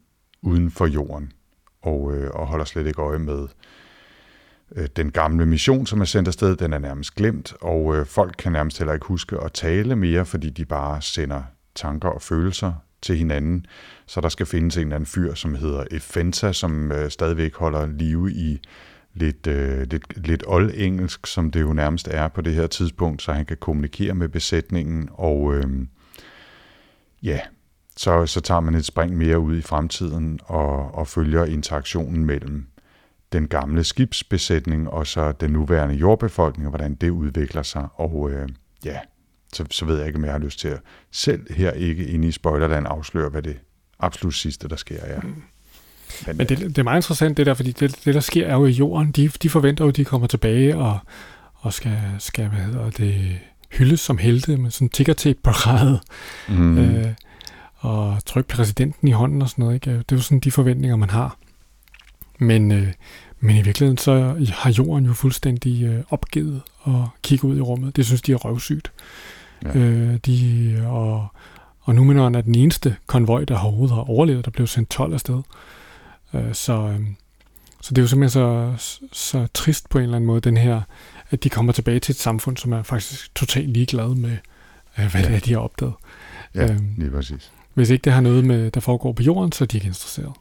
[0.42, 1.32] uden for jorden,
[1.82, 3.48] og, øh, og holder slet ikke øje med
[4.76, 8.36] øh, den gamle mission, som er sendt afsted, den er nærmest glemt, og øh, folk
[8.38, 11.44] kan nærmest heller ikke huske at tale mere, fordi de bare sender
[11.78, 13.66] tanker og følelser til hinanden.
[14.06, 17.86] Så der skal findes en eller anden fyr, som hedder Efenta, som øh, stadigvæk holder
[17.86, 18.62] live i
[19.14, 23.34] lidt, øh, lidt, lidt old-engelsk, som det jo nærmest er på det her tidspunkt, så
[23.34, 25.10] han kan kommunikere med besætningen.
[25.12, 25.88] Og øh,
[27.24, 27.40] ja,
[27.98, 32.68] så, så tager man et spring mere ud i fremtiden og, og følger interaktionen mellem
[33.34, 37.88] den gamle skibsbesætning og så den nuværende jordbefolkning, og hvordan det udvikler sig.
[37.94, 38.50] Og øh,
[38.86, 39.00] ja,
[39.54, 40.80] så, så ved jeg ikke, om jeg har lyst til at
[41.12, 43.58] selv her ikke inde i Spoilerland afsløre, hvad det
[44.00, 45.22] absolut sidste, der sker, er.
[45.22, 45.44] Mm.
[46.28, 48.54] Men, Men det, det er meget interessant det der, fordi det, det der sker er
[48.54, 49.12] jo i jorden.
[49.12, 51.00] De, de forventer jo, at de kommer tilbage og,
[51.54, 53.40] og skal, skal hvad hedder det,
[53.72, 56.00] hyldes som helte med sådan tigger til parade.
[56.50, 56.78] Mm.
[56.78, 57.14] Øh,
[57.78, 59.76] og trykke præsidenten i hånden og sådan noget.
[59.76, 59.92] Ikke?
[59.92, 61.38] Det er jo sådan de forventninger, man har.
[62.40, 62.88] Men, øh,
[63.40, 67.96] men i virkeligheden så har jorden jo fuldstændig øh, opgivet at kigge ud i rummet.
[67.96, 68.92] Det synes de er røvsygt.
[69.64, 69.80] Ja.
[69.80, 71.28] Øh, de, og,
[71.82, 75.42] og Numenor er den eneste konvoj, der overhovedet har overlevet, der blev sendt 12 afsted.
[76.34, 77.00] Øh, så, øh,
[77.82, 78.74] Så det er jo simpelthen så,
[79.12, 80.82] så trist på en eller anden måde, den her,
[81.30, 84.38] at de kommer tilbage til et samfund, som er faktisk totalt ligeglad med,
[85.00, 85.28] øh, hvad ja.
[85.28, 85.94] det er, de har opdaget.
[86.56, 87.52] Ja, øhm, lige præcis.
[87.74, 90.34] Hvis ikke det har noget med, der foregår på jorden, så er de ikke interesseret.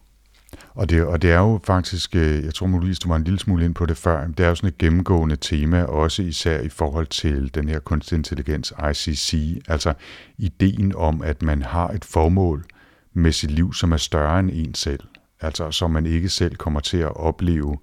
[0.77, 3.39] Og det, og det er jo faktisk, øh, jeg tror muligvis, du var en lille
[3.39, 6.69] smule ind på det før, det er jo sådan et gennemgående tema, også især i
[6.69, 9.95] forhold til den her kunstig intelligens, ICC, altså
[10.39, 12.65] ideen om, at man har et formål
[13.13, 15.01] med sit liv, som er større end en selv,
[15.41, 17.79] altså som man ikke selv kommer til at opleve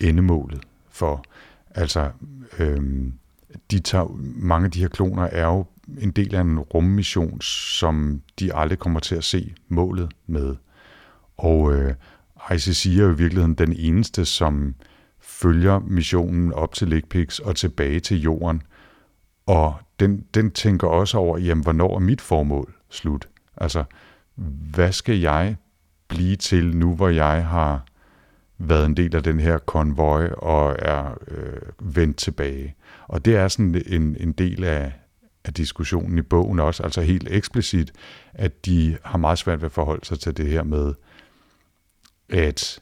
[0.00, 1.24] endemålet for.
[1.74, 2.10] Altså,
[2.58, 3.12] øhm,
[3.70, 5.66] de tager, mange af de her kloner er jo
[5.98, 10.56] en del af en rummission, som de aldrig kommer til at se målet med.
[11.36, 11.94] Og øh,
[12.54, 14.74] ICC er jo i virkeligheden den eneste, som
[15.20, 18.62] følger missionen op til Ligpix og tilbage til jorden.
[19.46, 23.28] Og den, den tænker også over, jamen, hvornår er mit formål slut?
[23.56, 23.84] Altså,
[24.74, 25.56] hvad skal jeg
[26.08, 27.84] blive til nu, hvor jeg har
[28.58, 32.74] været en del af den her konvoj og er øh, vendt tilbage.
[33.08, 34.92] Og det er sådan en, en del af,
[35.44, 37.92] af diskussionen i bogen også, altså helt eksplicit,
[38.34, 40.94] at de har meget svært ved at forholde sig til det her med,
[42.28, 42.78] at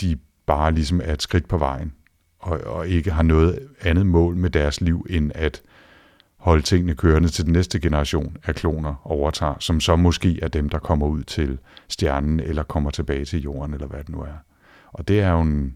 [0.00, 0.16] de
[0.46, 1.92] bare ligesom er et skridt på vejen,
[2.38, 5.62] og, og ikke har noget andet mål med deres liv, end at
[6.36, 10.68] holde tingene kørende til den næste generation af kloner overtager, som så måske er dem,
[10.68, 11.58] der kommer ud til
[11.88, 14.36] stjernen, eller kommer tilbage til jorden, eller hvad det nu er.
[14.92, 15.74] Og det er jo en,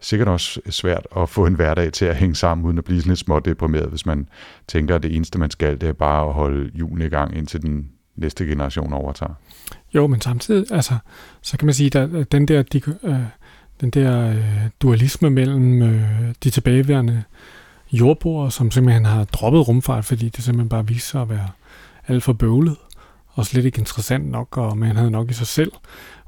[0.00, 3.10] sikkert også svært at få en hverdag til at hænge sammen, uden at blive sådan
[3.10, 4.28] lidt småt deprimeret, hvis man
[4.68, 7.62] tænker, at det eneste, man skal, det er bare at holde julen i gang, indtil
[7.62, 9.34] den næste generation overtager.
[9.94, 10.94] Jo, men samtidig, altså,
[11.42, 13.16] så kan man sige, at den der, de, øh,
[13.80, 17.22] den der øh, dualisme mellem øh, de tilbageværende
[17.92, 21.48] jordboere, som simpelthen har droppet rumfart, fordi det simpelthen bare viser sig at være
[22.08, 22.76] alt for bøvlet,
[23.28, 25.72] og slet ikke interessant nok, og man havde nok i sig selv,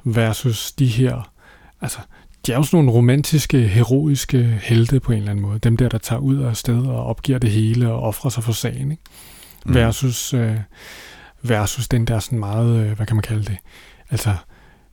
[0.05, 1.33] versus de her,
[1.81, 1.99] altså,
[2.47, 5.59] de er jo sådan nogle romantiske, heroiske helte på en eller anden måde.
[5.59, 8.53] Dem der, der tager ud af sted og opgiver det hele og offrer sig for
[8.53, 8.91] sagen.
[8.91, 9.03] Ikke?
[9.67, 9.75] Mm.
[9.75, 10.57] Versus, øh,
[11.43, 13.57] versus den der sådan meget, øh, hvad kan man kalde det?
[14.11, 14.35] Altså,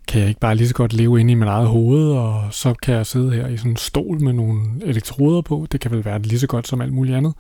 [0.08, 2.74] kan jeg ikke bare lige så godt leve inde i mit eget hoved, og så
[2.74, 5.68] kan jeg sidde her i sådan en stol med nogle elektroder på.
[5.72, 7.34] Det kan vel være lige så godt som alt muligt andet.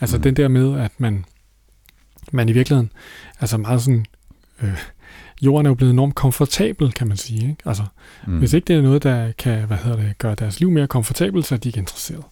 [0.00, 0.22] Altså mm.
[0.22, 1.24] den der med, at man,
[2.32, 2.90] man i virkeligheden,
[3.40, 4.04] altså meget sådan,
[4.62, 4.78] øh,
[5.42, 7.50] jorden er jo blevet enormt komfortabel, kan man sige.
[7.50, 7.62] Ikke?
[7.64, 7.82] Altså,
[8.26, 8.38] mm.
[8.38, 11.46] hvis ikke det er noget, der kan hvad hedder det, gøre deres liv mere komfortabelt,
[11.46, 12.24] så er de ikke interesseret.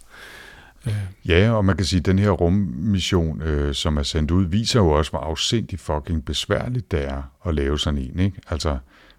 [1.28, 4.80] Ja, og man kan sige, at den her rummission, øh, som er sendt ud, viser
[4.80, 8.18] jo også, hvor afsindig fucking besværligt det er at lave sådan en.
[8.18, 8.41] Ikke?
[8.51, 8.78] Altså,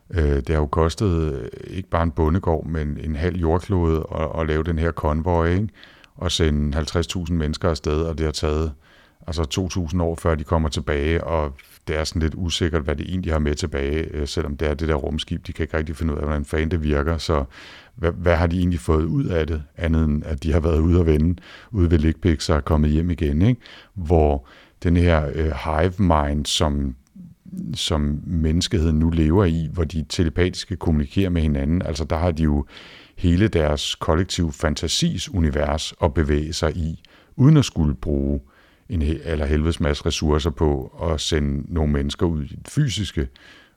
[0.10, 4.42] øh, det har jo kostet øh, ikke bare en bondegård, men en halv jordklode at,
[4.42, 5.68] at lave den her konvoj, ikke?
[6.16, 8.72] og sende 50.000 mennesker afsted, og det har taget
[9.28, 11.54] altså 2.000 år, før de kommer tilbage, og
[11.88, 14.74] det er sådan lidt usikkert, hvad det egentlig har med tilbage, øh, selvom det er
[14.74, 15.48] det der rumskib.
[15.48, 17.44] De kan ikke rigtig finde ud af, hvordan fanden det virker, så
[17.96, 20.80] hvad, hvad har de egentlig fået ud af det, andet end at de har været
[20.80, 23.62] ude at vende, ude ved Ligpix og er kommet hjem igen, ikke?
[23.94, 24.48] hvor
[24.84, 26.96] den her øh, hive mind, som
[27.74, 31.82] som menneskeheden nu lever i, hvor de telepatisk kommunikerer med hinanden.
[31.82, 32.66] Altså der har de jo
[33.18, 37.04] hele deres kollektiv fantasis univers at bevæge sig i,
[37.36, 38.40] uden at skulle bruge
[38.90, 43.28] en eller helvedes masse ressourcer på at sende nogle mennesker ud i det fysiske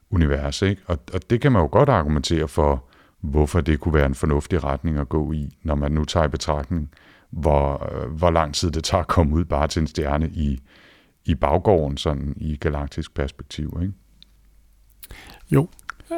[0.09, 0.61] univers.
[0.61, 0.81] Ikke?
[0.85, 2.85] Og, og det kan man jo godt argumentere for,
[3.21, 6.29] hvorfor det kunne være en fornuftig retning at gå i, når man nu tager i
[6.29, 6.91] betragtning,
[7.29, 10.59] hvor, øh, hvor lang tid det tager at komme ud bare til en stjerne i,
[11.25, 13.79] i baggården, sådan i galaktisk perspektiv.
[13.81, 13.93] Ikke?
[15.51, 15.67] Jo,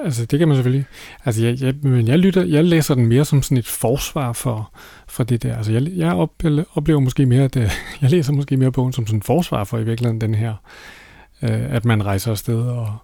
[0.06, 0.86] altså det kan man selvfølgelig.
[1.26, 4.74] Altså jeg, jeg, men jeg, lytter, jeg læser den mere som sådan et forsvar for,
[5.08, 5.58] for det der.
[5.58, 6.28] Altså jeg, jeg
[6.76, 7.56] oplever måske mere, at
[8.02, 10.54] jeg læser måske mere bogen som sådan et forsvar for i virkeligheden den her,
[11.42, 12.96] øh, at man rejser afsted og,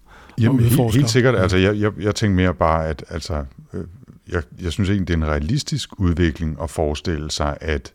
[0.42, 1.36] Jamen, og helt, helt sikkert.
[1.36, 3.86] Altså jeg, jeg, jeg tænker mere bare, at altså, øh,
[4.32, 7.94] jeg, jeg synes egentlig, det er en realistisk udvikling at forestille sig, at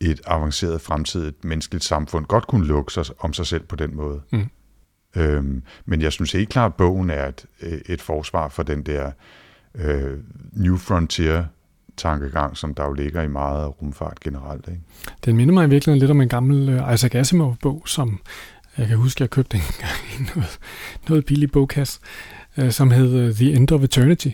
[0.00, 4.20] et avanceret fremtidigt menneskeligt samfund godt kunne lukke sig om sig selv på den måde.
[4.32, 4.48] Mm.
[5.18, 7.46] Øhm, men jeg synes helt klart, at bogen er et,
[7.86, 9.10] et forsvar for den der
[9.74, 10.18] øh,
[10.52, 11.44] New Frontier
[11.96, 14.68] tankegang, som der jo ligger i meget rumfart generelt.
[14.68, 14.80] Ikke?
[15.24, 18.20] Den minder mig i virkeligheden lidt om en gammel uh, Isaac Asimov-bog, som
[18.78, 20.58] jeg kan huske, jeg købte en gang i noget,
[21.08, 22.00] noget billig bogkasse,
[22.56, 24.30] uh, som hed The End of Eternity,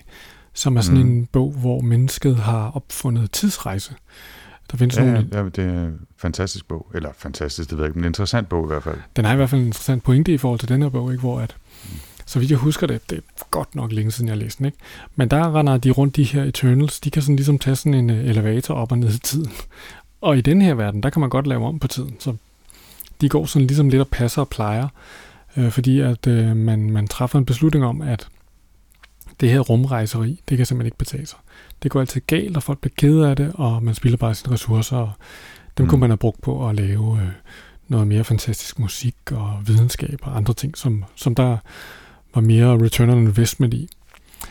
[0.54, 1.10] som er sådan mm.
[1.10, 3.94] en bog, hvor mennesket har opfundet tidsrejse.
[4.70, 5.28] Der findes ja, nogle...
[5.32, 6.90] ja, det er en fantastisk bog.
[6.94, 8.98] Eller fantastisk, det ved jeg ikke, men en interessant bog i hvert fald.
[9.16, 11.20] Den har i hvert fald en interessant pointe i forhold til den her bog, ikke?
[11.20, 11.90] hvor at, mm.
[12.26, 14.78] så vidt jeg husker det, det er godt nok længe siden jeg læste den, ikke?
[15.16, 18.10] men der render de rundt de her Eternals, de kan sådan ligesom tage sådan en
[18.10, 19.52] øh, elevator op og ned i tiden.
[20.20, 22.36] Og i den her verden, der kan man godt lave om på tiden, så
[23.20, 24.88] de går sådan ligesom lidt og passer og plejer,
[25.56, 28.28] øh, fordi at øh, man, man træffer en beslutning om, at
[29.40, 31.38] det her rumrejseri, det kan simpelthen ikke betale sig.
[31.84, 34.52] Det går altid galt, og folk bliver kede af det, og man spilder bare sine
[34.52, 35.12] ressourcer, og
[35.78, 35.90] dem mm.
[35.90, 37.28] kunne man have brugt på at lave øh,
[37.88, 41.56] noget mere fantastisk musik og videnskab og andre ting, som, som der
[42.34, 43.88] var mere return on investment i.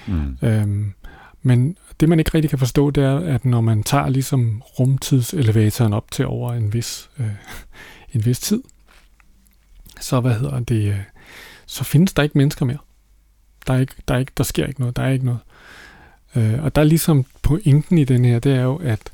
[0.07, 0.37] Mm.
[0.41, 0.93] Øhm,
[1.41, 5.93] men det man ikke rigtig kan forstå, det er, at når man tager ligesom rumtidselevatoren
[5.93, 7.25] op til over en vis, øh,
[8.13, 8.63] en vis tid,
[10.01, 10.99] så hvad hedder det, øh,
[11.65, 12.77] så findes der ikke mennesker mere.
[13.67, 15.39] Der, er ikke, der, er ikke, der sker ikke noget, der er ikke noget.
[15.47, 15.53] Øh,
[16.35, 19.11] og der er ligesom pointen i den her, det er jo, at,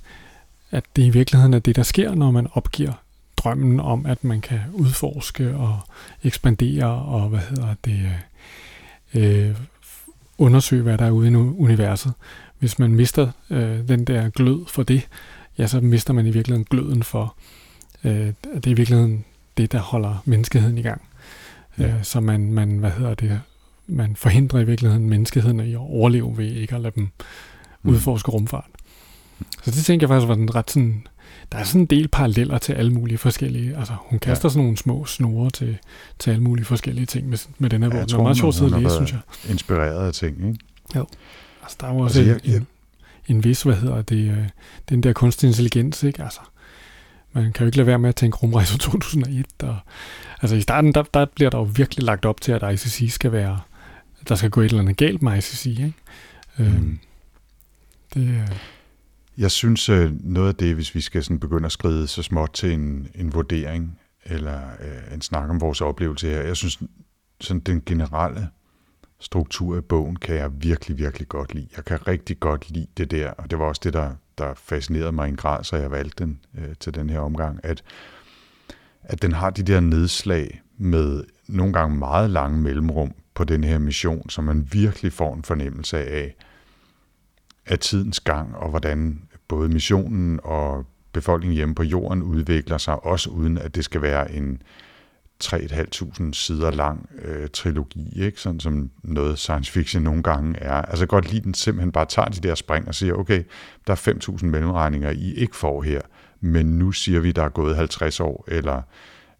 [0.72, 2.93] at det i virkeligheden er det, der sker, når man opgiver
[3.38, 5.80] drømmen om, at man kan udforske og
[6.24, 8.11] ekspandere og, hvad hedder det,
[9.13, 9.55] øh,
[10.38, 12.13] undersøge, hvad der er ude i universet.
[12.59, 15.07] Hvis man mister øh, den der glød for det,
[15.57, 17.36] ja, så mister man i virkeligheden gløden for,
[18.03, 19.26] øh, det er i virkeligheden
[19.57, 21.01] det, der holder menneskeheden i gang.
[21.78, 21.88] Ja.
[21.88, 23.41] Øh, så man, man, hvad hedder det,
[23.90, 27.10] man forhindrer i virkeligheden menneskeheden i at overleve ved ikke at lade dem
[27.84, 27.92] mm.
[27.92, 28.70] udforske rumfart.
[29.64, 31.08] Så det tænker jeg faktisk var den ret sådan,
[31.52, 34.54] der er sådan en del paralleller til alle mulige forskellige, altså hun kaster ja.
[34.54, 35.78] sådan nogle små snore til,
[36.20, 38.00] til alle mulige forskellige ting med, med den her bog.
[38.00, 39.20] Det er meget sjovt at læse, synes jeg.
[39.50, 40.60] Inspireret af ting, ikke?
[40.96, 41.06] Jo.
[41.62, 42.68] Altså der er jo også altså, jeg, en,
[43.28, 44.48] en vis, hvad hedder det, øh,
[44.90, 46.24] den der kunstig intelligens, ikke?
[46.24, 46.40] Altså,
[47.34, 49.46] man kan jo ikke lade være med at tænke rumrejse 2001.
[49.64, 49.78] Og,
[50.42, 53.32] altså i starten, der, der bliver der jo virkelig lagt op til, at ICC skal
[53.32, 53.60] være,
[54.28, 55.93] der skal gå et eller andet galt med ICC, ikke?
[56.59, 56.99] Øhm, mm.
[58.13, 58.49] det,
[59.38, 62.49] jeg synes, øh, noget af det, hvis vi skal sådan begynde at skride så småt
[62.53, 66.80] til en, en vurdering, eller øh, en snak om vores oplevelse her, jeg synes,
[67.41, 68.47] sådan den generelle
[69.20, 71.67] struktur i bogen kan jeg virkelig, virkelig godt lide.
[71.76, 75.11] Jeg kan rigtig godt lide det der, og det var også det, der, der fascinerede
[75.11, 77.84] mig i en grad, så jeg valgte den øh, til den her omgang, at,
[79.03, 83.78] at den har de der nedslag med nogle gange meget lange mellemrum på den her
[83.78, 86.36] mission, så man virkelig får en fornemmelse af,
[87.66, 93.30] af tidens gang, og hvordan både missionen og befolkningen hjemme på jorden udvikler sig, også
[93.30, 94.62] uden at det skal være en
[95.44, 98.42] 3.500 sider lang øh, trilogi, ikke?
[98.42, 100.82] sådan som noget science fiction nogle gange er.
[100.82, 103.44] Altså godt lide den simpelthen bare tager de der spring og siger, okay,
[103.88, 106.02] der er 5.000 mellemregninger, I ikke får her,
[106.42, 108.82] men nu siger vi, der er gået 50 år, eller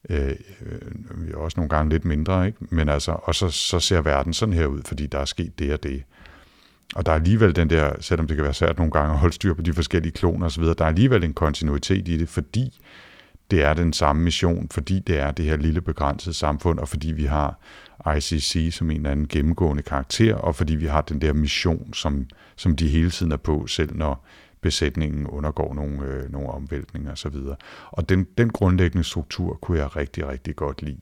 [0.10, 0.36] øh,
[0.66, 2.58] øh, også nogle gange lidt mindre, ikke?
[2.70, 5.74] men altså, og så, så ser verden sådan her ud, fordi der er sket det
[5.74, 6.04] og det.
[6.96, 9.36] Og der er alligevel den der, selvom det kan være svært nogle gange at holde
[9.36, 12.80] styr på de forskellige kloner osv., der er alligevel en kontinuitet i det, fordi
[13.52, 17.12] det er den samme mission, fordi det er det her lille begrænsede samfund, og fordi
[17.12, 17.60] vi har
[18.18, 22.26] ICC som en eller anden gennemgående karakter, og fordi vi har den der mission, som,
[22.56, 24.26] som de hele tiden er på, selv når
[24.62, 27.36] besætningen undergår nogle, øh, nogle omvæltninger osv.
[27.92, 31.00] Og den, den grundlæggende struktur kunne jeg rigtig, rigtig godt lide.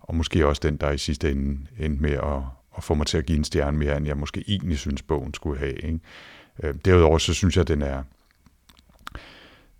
[0.00, 2.42] Og måske også den, der i sidste ende endte med at,
[2.76, 5.34] at få mig til at give en stjerne mere, end jeg måske egentlig synes, bogen
[5.34, 5.74] skulle have.
[5.74, 6.00] Ikke?
[6.62, 8.02] Øh, derudover så synes jeg, at den er,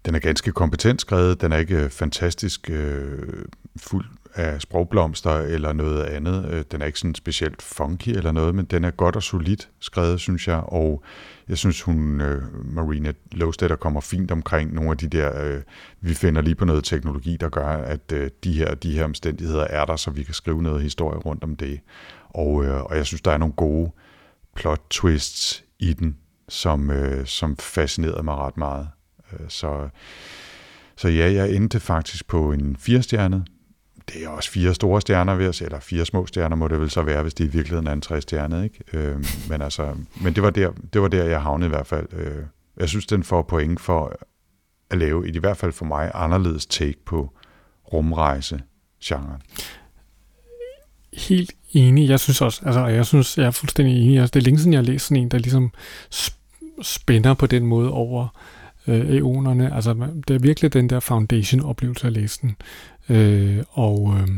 [0.05, 1.41] den er ganske kompetent skrevet.
[1.41, 3.45] Den er ikke øh, fantastisk øh,
[3.77, 4.05] fuld
[4.35, 6.49] af sprogblomster eller noget andet.
[6.51, 9.68] Øh, den er ikke sådan specielt funky eller noget, men den er godt og solidt
[9.80, 10.61] skrevet, synes jeg.
[10.66, 11.03] Og
[11.49, 12.43] jeg synes, hun, øh,
[12.74, 15.62] Marina Lowstetter, kommer fint omkring nogle af de der, øh,
[16.01, 19.64] vi finder lige på noget teknologi, der gør, at øh, de, her, de her omstændigheder
[19.64, 21.80] er der, så vi kan skrive noget historie rundt om det.
[22.28, 23.91] Og, øh, og jeg synes, der er nogle gode
[24.57, 26.16] plot twists i den,
[26.49, 28.89] som, øh, som fascinerede mig ret meget.
[29.32, 29.89] Øh, så,
[30.97, 33.45] så ja, jeg endte faktisk på en firestjernet.
[34.13, 36.91] Det er også fire store stjerner ved os, eller fire små stjerner må det vel
[36.91, 38.85] så være, hvis det i virkeligheden er en tre stjerne, ikke?
[38.93, 42.07] Øh, men altså, men det var, der, det var der, jeg havnede i hvert fald.
[42.13, 42.45] Øh,
[42.77, 44.17] jeg synes, den får point for
[44.91, 47.33] at lave i hvert fald for mig anderledes take på
[47.93, 49.43] rumrejse-genren.
[51.13, 52.09] Helt enig.
[52.09, 54.21] Jeg synes også, altså, jeg synes, jeg er fuldstændig enig.
[54.21, 55.73] Altså, det er længe siden, jeg har læst sådan en, der ligesom
[56.83, 58.29] spænder på den måde over
[58.87, 59.74] øh, eonerne.
[59.74, 59.95] Altså,
[60.28, 62.57] det er virkelig den der foundation-oplevelse at læse den.
[63.09, 64.28] Øh, og øh,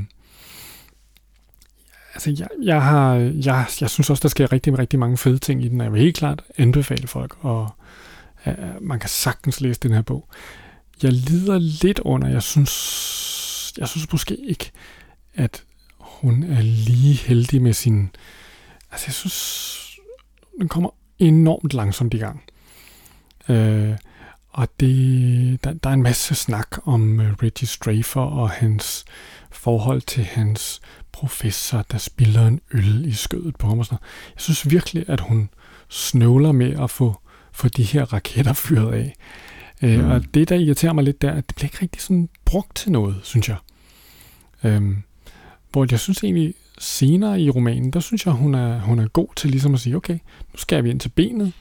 [2.14, 5.64] altså, jeg, jeg, har, jeg, jeg synes også, der sker rigtig, rigtig mange fede ting
[5.64, 7.70] i den, og jeg vil helt klart anbefale folk, og
[8.46, 10.28] øh, man kan sagtens læse den her bog.
[11.02, 14.70] Jeg lider lidt under, jeg synes, jeg synes måske ikke,
[15.34, 15.64] at
[15.98, 18.10] hun er lige heldig med sin...
[18.92, 19.98] Altså, jeg synes,
[20.58, 22.42] den kommer enormt langsomt i gang.
[23.48, 23.96] Øh,
[24.56, 29.04] og det, der, der er en masse snak om uh, Reggie Strafer og hans
[29.50, 30.80] forhold til hans
[31.12, 33.78] professor, der spiller en øl i skødet på ham.
[33.78, 33.98] Og sådan
[34.34, 35.50] Jeg synes virkelig, at hun
[35.88, 37.20] snøvler med at få,
[37.52, 39.14] få de her raketter fyret af.
[39.82, 40.10] Øh, mm.
[40.10, 42.92] Og det, der irriterer mig lidt, der, at det bliver ikke rigtig sådan brugt til
[42.92, 43.56] noget, synes jeg.
[44.64, 45.02] Øhm,
[45.72, 49.28] hvor jeg synes egentlig, senere i romanen, der synes jeg, hun er, hun er god
[49.36, 50.18] til ligesom at sige, okay,
[50.52, 51.52] nu skal vi ind til benet,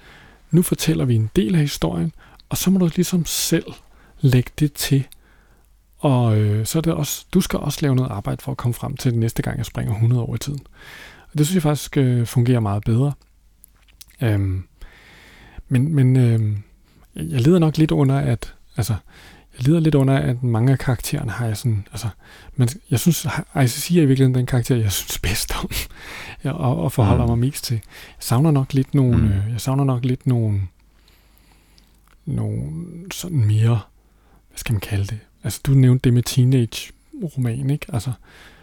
[0.51, 2.13] nu fortæller vi en del af historien,
[2.49, 3.65] og så må du ligesom selv
[4.21, 5.07] lægge det til.
[5.97, 8.73] Og øh, så er det også, du skal også lave noget arbejde for at komme
[8.73, 10.59] frem til det næste gang, jeg springer 100 år i tiden.
[11.31, 13.13] Og det synes jeg faktisk øh, fungerer meget bedre.
[14.21, 14.63] Øhm,
[15.67, 16.57] men men øh,
[17.15, 18.95] jeg lider nok lidt under, at altså,
[19.57, 22.07] jeg lider lidt under, at mange af karaktererne har jeg sådan, altså,
[22.55, 23.27] men jeg synes,
[23.63, 25.69] ICC er i virkeligheden den karakter, jeg synes bedst om,
[26.65, 27.29] og, og forholder mm.
[27.29, 27.75] mig mest til.
[27.75, 29.27] Jeg savner nok lidt nogle, mm.
[29.27, 30.61] øh, jeg savner nok lidt nogle,
[32.25, 32.71] nogle
[33.11, 33.79] sådan mere,
[34.49, 35.19] hvad skal man kalde det?
[35.43, 37.85] Altså, du nævnte det med teenage-roman, ikke?
[37.93, 38.11] Altså,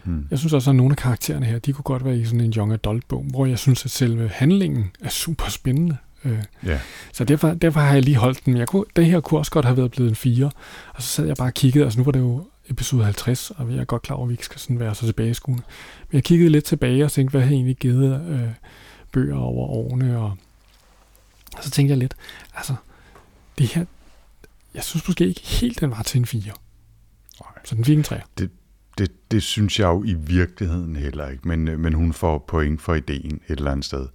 [0.03, 0.27] mm.
[0.31, 2.51] jeg synes også, at nogle af karaktererne her, de kunne godt være i sådan en
[2.57, 5.97] young adult-bog, hvor jeg synes, at selve handlingen er super spændende.
[6.25, 6.79] Øh, Ja.
[7.13, 8.57] så derfor, derfor har jeg lige holdt den.
[8.57, 10.45] Jeg kunne, det her kunne også godt have været blevet en 4.
[10.93, 11.85] Og så sad jeg bare og kiggede.
[11.85, 14.33] Altså nu var det jo episode 50, og jeg er godt klar over, at vi
[14.33, 15.61] ikke skal sådan være så tilbage i skolen.
[16.11, 18.49] Men jeg kiggede lidt tilbage og tænkte, hvad har jeg egentlig givet øh,
[19.11, 20.17] bøger over årene.
[20.17, 20.37] Og,
[21.57, 22.15] og så tænkte jeg lidt,
[22.55, 22.73] altså,
[23.57, 23.85] det her,
[24.73, 26.41] jeg synes måske ikke helt, den var til en 4.
[27.41, 27.51] Nej.
[27.65, 28.21] Så den fik en 3.
[28.37, 28.51] Det,
[29.31, 32.93] det synes jeg jo i virkeligheden heller ikke, men, øh, men hun får point for
[32.93, 34.07] ideen et eller andet sted.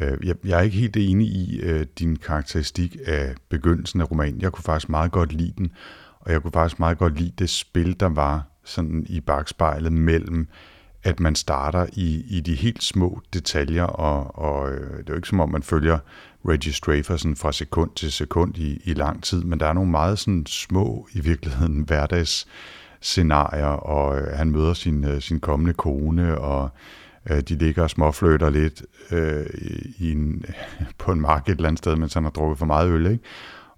[0.00, 4.40] Øh, Jeg, jeg er ikke helt enig i øh, din karakteristik af begyndelsen af romanen.
[4.40, 5.72] Jeg kunne faktisk meget godt lide den,
[6.20, 10.48] og jeg kunne faktisk meget godt lide det spil, der var sådan i bagspejlet mellem,
[11.02, 15.28] at man starter i, i de helt små detaljer, og, og det er jo ikke
[15.28, 15.98] som om, man følger
[16.48, 19.90] Reggie Strafer sådan fra sekund til sekund i, i lang tid, men der er nogle
[19.90, 22.46] meget sådan små, i virkeligheden, hverdags
[23.00, 26.70] scenarier, og øh, han møder sin, øh, sin kommende kone, og
[27.30, 29.46] øh, de ligger og småfløter lidt øh,
[29.98, 30.44] i en,
[30.98, 33.06] på en mark et eller andet sted, mens han har drukket for meget øl.
[33.06, 33.24] Ikke?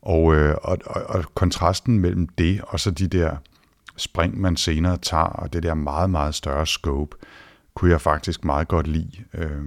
[0.02, 3.36] Og, øh, og, og, og kontrasten mellem det og så de der
[3.96, 7.16] spring, man senere tager, og det der meget, meget større scope,
[7.74, 9.24] kunne jeg faktisk meget godt lide.
[9.34, 9.62] Øh,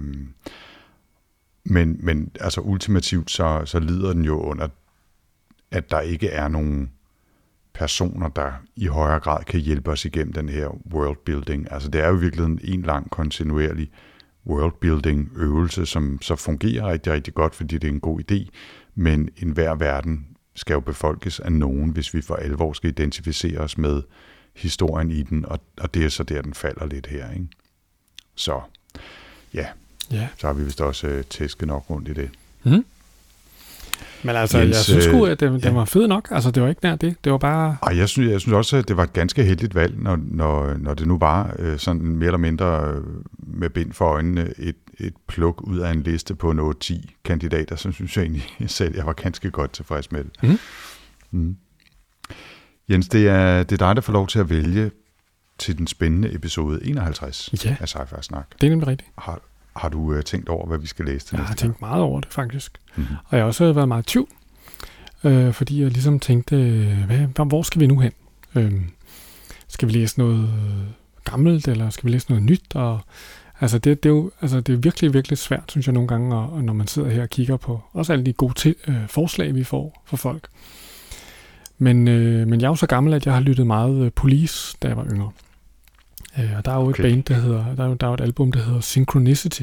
[1.64, 4.68] men, men altså ultimativt, så, så lider den jo under,
[5.70, 6.90] at der ikke er nogen
[7.74, 11.72] personer, der i højere grad kan hjælpe os igennem den her worldbuilding.
[11.72, 13.90] Altså det er jo i virkeligheden en lang kontinuerlig
[14.46, 18.48] worldbuilding øvelse, som så fungerer rigtig, rigtig godt, fordi det er en god idé,
[18.94, 23.78] men enhver verden skal jo befolkes af nogen, hvis vi for alvor skal identificere os
[23.78, 24.02] med
[24.56, 27.30] historien i den, og, og det er så der, den falder lidt her.
[27.30, 27.46] Ikke?
[28.34, 28.60] Så
[29.54, 29.66] ja,
[30.12, 30.28] Ja.
[30.38, 32.30] så har vi vist også øh, tæsket nok rundt i det.
[32.64, 32.84] Mm.
[34.22, 35.70] Men altså, Jens, jeg synes sgu, øh, at den, den ja.
[35.70, 36.28] var fed nok.
[36.30, 37.16] Altså, det var ikke nær det.
[37.24, 37.76] Det var bare...
[37.82, 40.74] Og jeg synes, jeg synes også, at det var et ganske heldigt valg, når, når,
[40.74, 43.04] når det nu var øh, sådan mere eller mindre øh,
[43.38, 46.94] med bind for øjnene et, et pluk ud af en liste på 8-10
[47.24, 50.30] kandidater, så synes jeg egentlig selv, jeg var ganske godt tilfreds med det.
[50.42, 50.58] Mhm.
[51.30, 51.56] Mm.
[52.88, 54.90] Jens, det er, det er dig, der får lov til at vælge
[55.58, 57.76] til den spændende episode 51 Ja.
[57.80, 58.46] af Sci-Fi Snak.
[58.60, 59.10] Det er nemlig rigtigt.
[59.18, 59.40] Har,
[59.76, 62.02] har du øh, tænkt over, hvad vi skal læse til Jeg har næste tænkt meget
[62.02, 62.80] over det, faktisk.
[62.96, 63.08] gang?
[63.08, 63.16] Mhm.
[63.26, 64.28] Og jeg har også været meget i tvivl,
[65.24, 68.12] øh, fordi jeg ligesom tænkte, øh, hvad, hvor skal vi nu hen?
[68.54, 68.72] Øh,
[69.68, 70.50] skal vi læse noget
[71.24, 72.76] gammelt, eller skal vi læse noget nyt?
[72.76, 73.00] Og,
[73.60, 76.36] altså, det, det, er jo altså, det er virkelig, virkelig svært, synes jeg nogle gange,
[76.36, 79.08] og, og når man sidder her og kigger på også alle de gode til, øh,
[79.08, 80.48] forslag, vi får fra folk.
[81.78, 84.76] Men, øh, men jeg er jo så gammel, at jeg har lyttet meget øh, Police,
[84.82, 85.30] da jeg var yngre.
[86.38, 87.04] Øh, og der er jo Okay.
[87.04, 89.62] et band, der hedder, der er, jo, der er jo et album, der hedder Synchronicity,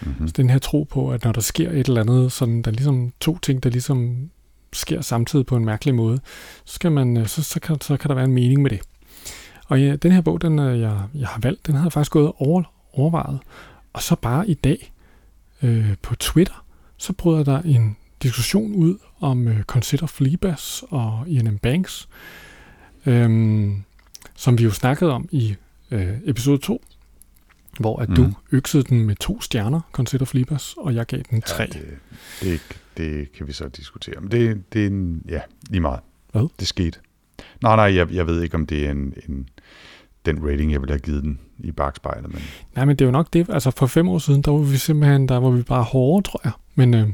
[0.00, 0.28] Mhm.
[0.28, 2.74] så den her tro på, at når der sker et eller andet, sådan, der er
[2.74, 4.30] ligesom to ting, der ligesom
[4.72, 6.20] sker samtidig på en mærkelig måde,
[6.64, 8.80] så, skal man, øh, så, så, kan, så kan der være en mening med det.
[9.68, 12.12] Og ja, den her bog, den øh, jeg, jeg har valgt, den havde jeg faktisk
[12.12, 13.38] gået over, overvejet.
[13.92, 14.92] Og så bare i dag
[15.62, 16.64] øh, på Twitter,
[16.96, 21.58] så bryder der en diskussion ud om øh, Consider Fleabas og Ian M.
[21.58, 22.08] Banks,
[23.06, 23.82] øhm,
[24.36, 25.54] som vi jo snakkede om i
[25.90, 26.84] øh, episode 2,
[27.80, 28.14] hvor at mm.
[28.14, 31.62] du øksede den med to stjerner, Consider Fleabas, og jeg gav den tre.
[31.62, 31.98] Ja, det,
[32.42, 32.60] det,
[32.96, 34.14] det kan vi så diskutere.
[34.20, 36.00] Men det, det er en, ja, lige meget.
[36.32, 36.48] Hvad?
[36.60, 36.98] Det skete.
[37.62, 39.48] Nej, nej, jeg, jeg ved ikke, om det er en, en,
[40.26, 42.32] den rating, jeg ville have givet den i bagspejlet.
[42.32, 42.42] Men
[42.76, 43.46] Nej, men det er jo nok det.
[43.50, 46.40] Altså for fem år siden, der var vi simpelthen, der var vi bare hårde, tror
[46.44, 46.52] jeg.
[46.74, 47.08] Men, øh,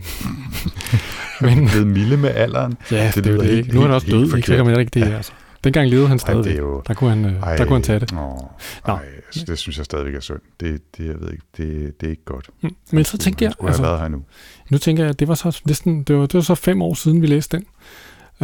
[1.41, 2.77] men blevet milde med alderen.
[2.91, 3.51] ja, det, det det er det.
[3.51, 3.75] ikke.
[3.75, 4.47] Nu er helt- også død, ikke?
[4.47, 5.17] Så kan man ikke det her.
[5.17, 5.33] Altså.
[5.65, 6.45] Dengang levede han Ej, stadigvæk.
[6.45, 6.83] det er jo...
[6.89, 8.13] Der kunne han, øh, der kunne han tage det.
[8.13, 8.49] Åh, Nå.
[8.87, 10.41] ej, altså, det synes jeg stadigvæk er synd.
[10.61, 12.51] Det, det, jeg ved ikke, det, det er ikke godt.
[12.61, 12.77] Mm.
[12.93, 14.23] Men så tænkte jeg, altså, have været her nu.
[14.71, 16.95] nu tænker jeg, at det var så næsten, det var, det var så fem år
[16.95, 17.67] siden, vi læste den.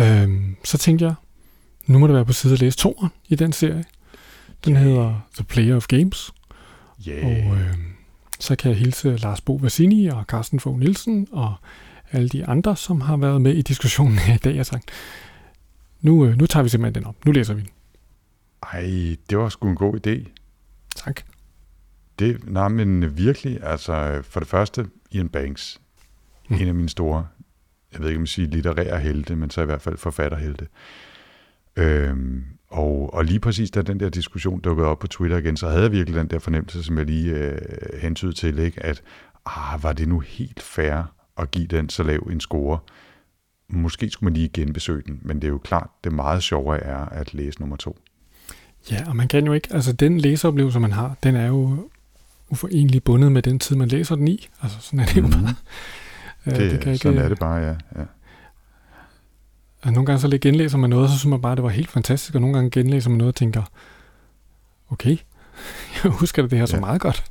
[0.04, 1.14] Øhm, så tænkte jeg,
[1.86, 3.84] nu må det være på side at læse toeren i den serie.
[4.64, 6.32] Den hedder The Player of Games.
[7.08, 7.24] Yeah.
[7.26, 7.74] Og øh,
[8.40, 11.54] så kan jeg hilse Lars Bo Vassini og Carsten Fogh Nielsen og
[12.12, 14.90] alle de andre, som har været med i diskussionen her i dag, og sagt,
[16.06, 17.24] nu, øh, nu tager vi simpelthen den op.
[17.26, 17.68] Nu læser vi den.
[18.72, 20.28] Ej, det var sgu en god idé.
[20.96, 21.20] Tak.
[22.18, 25.80] Det, nej, men virkelig, altså for det første, Ian Banks,
[26.48, 26.56] Mm.
[26.56, 26.62] mm.
[26.62, 27.26] en af mine store,
[27.92, 30.66] jeg ved ikke om jeg siger litterære helte, men så i hvert fald forfatterhelte.
[31.76, 35.68] Øhm, og, og lige præcis da den der diskussion dukkede op på Twitter igen, så
[35.68, 37.58] havde jeg virkelig den der fornemmelse, som jeg lige øh,
[38.00, 38.82] hentydede til, ikke?
[38.86, 39.02] at
[39.46, 42.78] ah, var det nu helt fair at give den så lav en score?
[43.68, 46.96] Måske skulle man lige genbesøge den, men det er jo klart, det meget sjovere er
[47.04, 47.98] at læse nummer to.
[48.90, 51.88] Ja, og man kan jo ikke, altså den læseoplevelse, man har, den er jo
[52.48, 54.48] uforenelig bundet med den tid, man læser den i.
[54.62, 55.30] Altså sådan er det jo Mhm.
[55.32, 55.54] bare.
[56.46, 57.68] Øh, Det, det kan sådan er det bare, ja.
[57.70, 58.04] ja.
[59.82, 61.68] Altså, nogle gange så genlæser man noget, og så synes man bare, at det var
[61.70, 63.62] helt fantastisk, og nogle gange genlæser man noget og tænker,
[64.90, 65.16] okay,
[66.04, 66.80] jeg husker det her så Ja.
[66.80, 67.24] meget godt.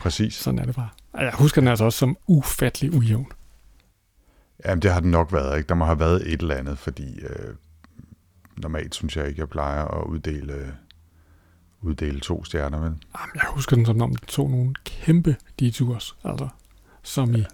[0.00, 0.34] Præcis.
[0.34, 0.88] Sådan er det bare.
[1.12, 3.26] Og jeg husker den altså også som ufattelig ujævn.
[4.66, 5.56] Jamen, det har den nok været.
[5.58, 5.68] Ikke?
[5.68, 7.54] Der må have været et eller andet, fordi øh,
[8.56, 10.74] normalt synes jeg ikke, jeg plejer at uddele,
[11.80, 12.78] uddele to stjerner.
[12.78, 16.48] Men Jamen, jeg husker den som om den tog nogle kæmpe detours, altså
[17.02, 17.44] som i,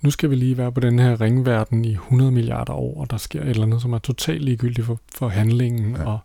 [0.00, 3.16] nu skal vi lige være på den her ringverden i 100 milliarder år, og der
[3.16, 6.04] sker et eller andet, som er totalt ligegyldigt for, for handlingen, Ja.
[6.04, 6.18] og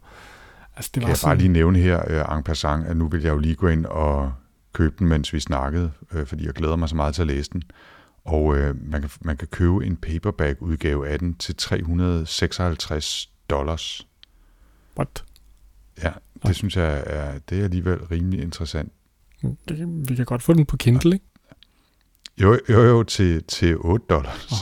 [0.75, 2.01] altså det kan var jeg sådan, bare lige nævne her,
[2.31, 4.33] øh, en passant, at nu vil jeg jo lige gå ind og
[4.73, 7.49] købe den, mens vi snakkede, øh, fordi jeg glæder mig så meget til at læse
[7.53, 7.63] den.
[8.27, 14.07] Og øh, man, kan, man kan købe en paperback-udgave af den til 356 dollars.
[14.97, 15.23] what?
[16.03, 16.11] Ja,
[16.47, 18.91] det synes jeg er, det er alligevel rimelig interessant.
[19.69, 21.25] Det, vi kan godt få den på Kindle, ikke?
[22.37, 24.51] Jo, jo, jo til, til 8 dollars.
[24.51, 24.57] Åh,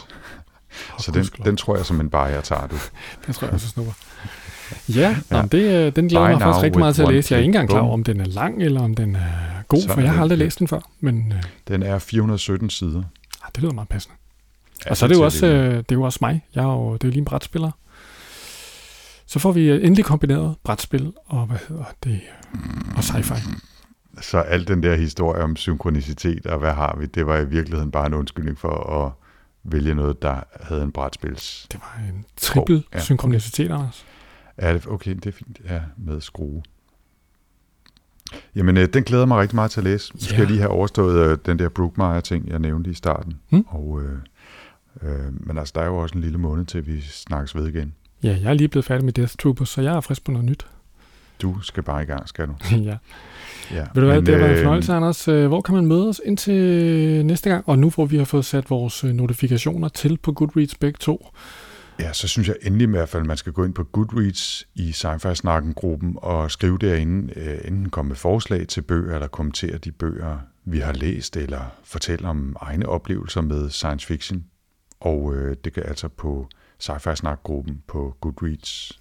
[1.03, 2.75] Så den, den tror jeg som bare, jeg tager du.
[3.25, 3.93] Den tror jeg også snupper.
[4.89, 5.17] Ja, ja.
[5.31, 5.41] Ja.
[5.41, 7.33] Nå, det, øh, den glæder mig faktisk rigtig meget til at læse.
[7.33, 9.81] Jeg er ikke engang klar over, om den er lang, eller om den er god,
[9.81, 10.79] Sådan for jeg har aldrig læst den før.
[10.99, 13.03] Men øh, Den er 417 sider.
[13.55, 14.15] Det lyder meget passende.
[14.85, 16.45] Ja, og så er det jo også, øh, det er jo også mig.
[16.55, 17.71] Jeg er jo, det er jo lige en brætspiller.
[19.25, 22.21] Så får vi øh, endelig kombineret brætspil og, hvad hedder det,
[22.97, 23.49] og sci-fi.
[24.21, 27.91] Så al den der historie om synkronicitet og hvad har vi, det var i virkeligheden
[27.91, 29.11] bare en undskyldning for at
[29.63, 31.67] vælge noget, der havde en brætspils.
[31.71, 32.99] Det var en triple ja, okay.
[32.99, 34.05] synkronicitet, Anders.
[34.61, 35.59] Ja, det- okay, det er fint.
[35.69, 36.63] Ja, med skrue.
[38.55, 40.13] Jamen, øh, den glæder mig rigtig meget til at læse.
[40.13, 40.39] Nu skal Ja.
[40.39, 43.33] jeg lige have overstået øh, den der Brookmeyer-ting, jeg nævnte i starten.
[43.49, 43.65] Hmm.
[43.67, 44.11] Og, øh,
[45.09, 47.93] øh, men altså, der er jo også en lille måned til, vi snakkes ved igen.
[48.23, 50.45] Ja, jeg er lige blevet færdig med Death Troopers, så jeg er frisk på noget
[50.45, 50.67] nyt.
[51.41, 52.53] Du skal bare i gang, skal du?
[52.75, 52.97] ja.
[53.71, 53.85] Ja.
[53.93, 55.27] Ved du hvad, Men, det var en øh, fornøjelse, Anders.
[55.27, 57.69] Øh, Hvor kan man møde os indtil næste gang?
[57.69, 61.27] Og nu hvor vi har fået sat vores øh, notifikationer til på Goodreads begge to.
[61.99, 64.67] Ja, så synes jeg endelig i hvert fald, at man skal gå ind på Goodreads
[64.75, 69.91] i Sci-Fi-snakken-gruppen og skrive derinde, øh, enten komme med forslag til bøger, eller kommentere de
[69.91, 74.43] bøger, vi har læst, eller fortælle om egne oplevelser med science fiction.
[74.99, 76.47] Og øh, det kan altså på
[76.79, 78.91] Sci-Fi-snak-gruppen på Goodreads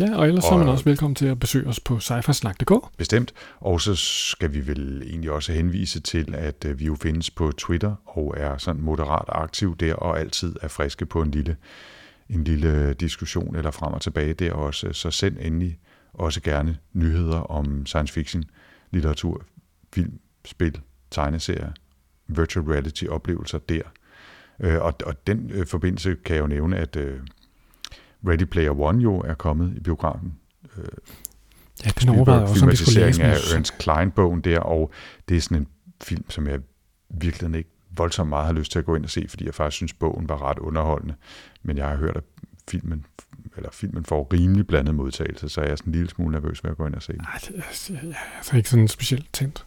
[0.00, 2.72] Ja, og ellers så er man Og- også velkommen til at besøge os på cyfersnak.dk.
[2.96, 3.32] bestemt.
[3.60, 7.52] Og så skal vi vel egentlig også henvise til, at øh, vi jo findes på
[7.58, 11.56] Twitter og er sådan moderat aktiv der, og altid er friske på en lille,
[12.28, 14.92] en lille diskussion eller frem og tilbage der også.
[14.92, 15.78] Så send endelig
[16.12, 18.44] også gerne nyheder om science fiction,
[18.90, 19.44] litteratur,
[19.94, 21.72] film, spil, tegneserier,
[22.28, 23.82] virtual reality oplevelser der.
[24.60, 27.20] Øh, Og, og den øh, forbindelse kan jeg jo nævne, at øh,
[28.28, 30.34] Ready Player One jo er kommet i biografen
[31.84, 34.92] Ja, den overvejede også, om vi skulle læse af Ernst Klein-bogen der, og
[35.28, 35.68] det er sådan en
[36.02, 36.60] film, som jeg
[37.20, 39.76] virkelig ikke voldsomt meget har lyst til at gå ind og se, fordi jeg faktisk
[39.76, 41.14] synes, bogen var ret underholdende.
[41.62, 42.24] Men jeg har hørt, at
[42.68, 43.06] filmen,
[43.56, 46.70] eller filmen får rimelig blandet modtagelse, så jeg er sådan en lille smule nervøs ved
[46.70, 47.20] at gå ind og se den.
[47.20, 49.66] Ej, det er, jeg er altså ikke sådan specielt tændt.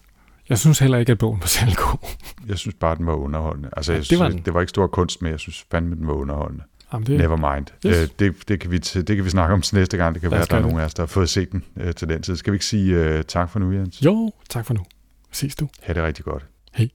[0.50, 1.98] Jeg synes heller ikke, at bogen var særlig god.
[2.50, 3.70] Jeg synes bare, den var underholdende.
[3.78, 4.42] Altså, Ja, det synes, var den.
[4.46, 6.64] det var ikke stor kunst, men jeg synes fandme, den var underholdende.
[6.94, 7.66] Jamen, Det, Never mind.
[7.86, 7.98] Yes.
[7.98, 10.14] Øh, det, det, kan vi, det kan vi snakke om til næste gang.
[10.14, 11.94] Det kan være, at der er nogen af os, der har fået set den øh,
[11.96, 12.36] til den tid.
[12.36, 14.06] Skal vi ikke sige øh, tak for nu, Jens?
[14.06, 14.86] Jo, tak for nu.
[15.32, 15.68] Ses du.
[15.82, 16.46] Ha' det rigtig godt.
[16.74, 16.90] Hej.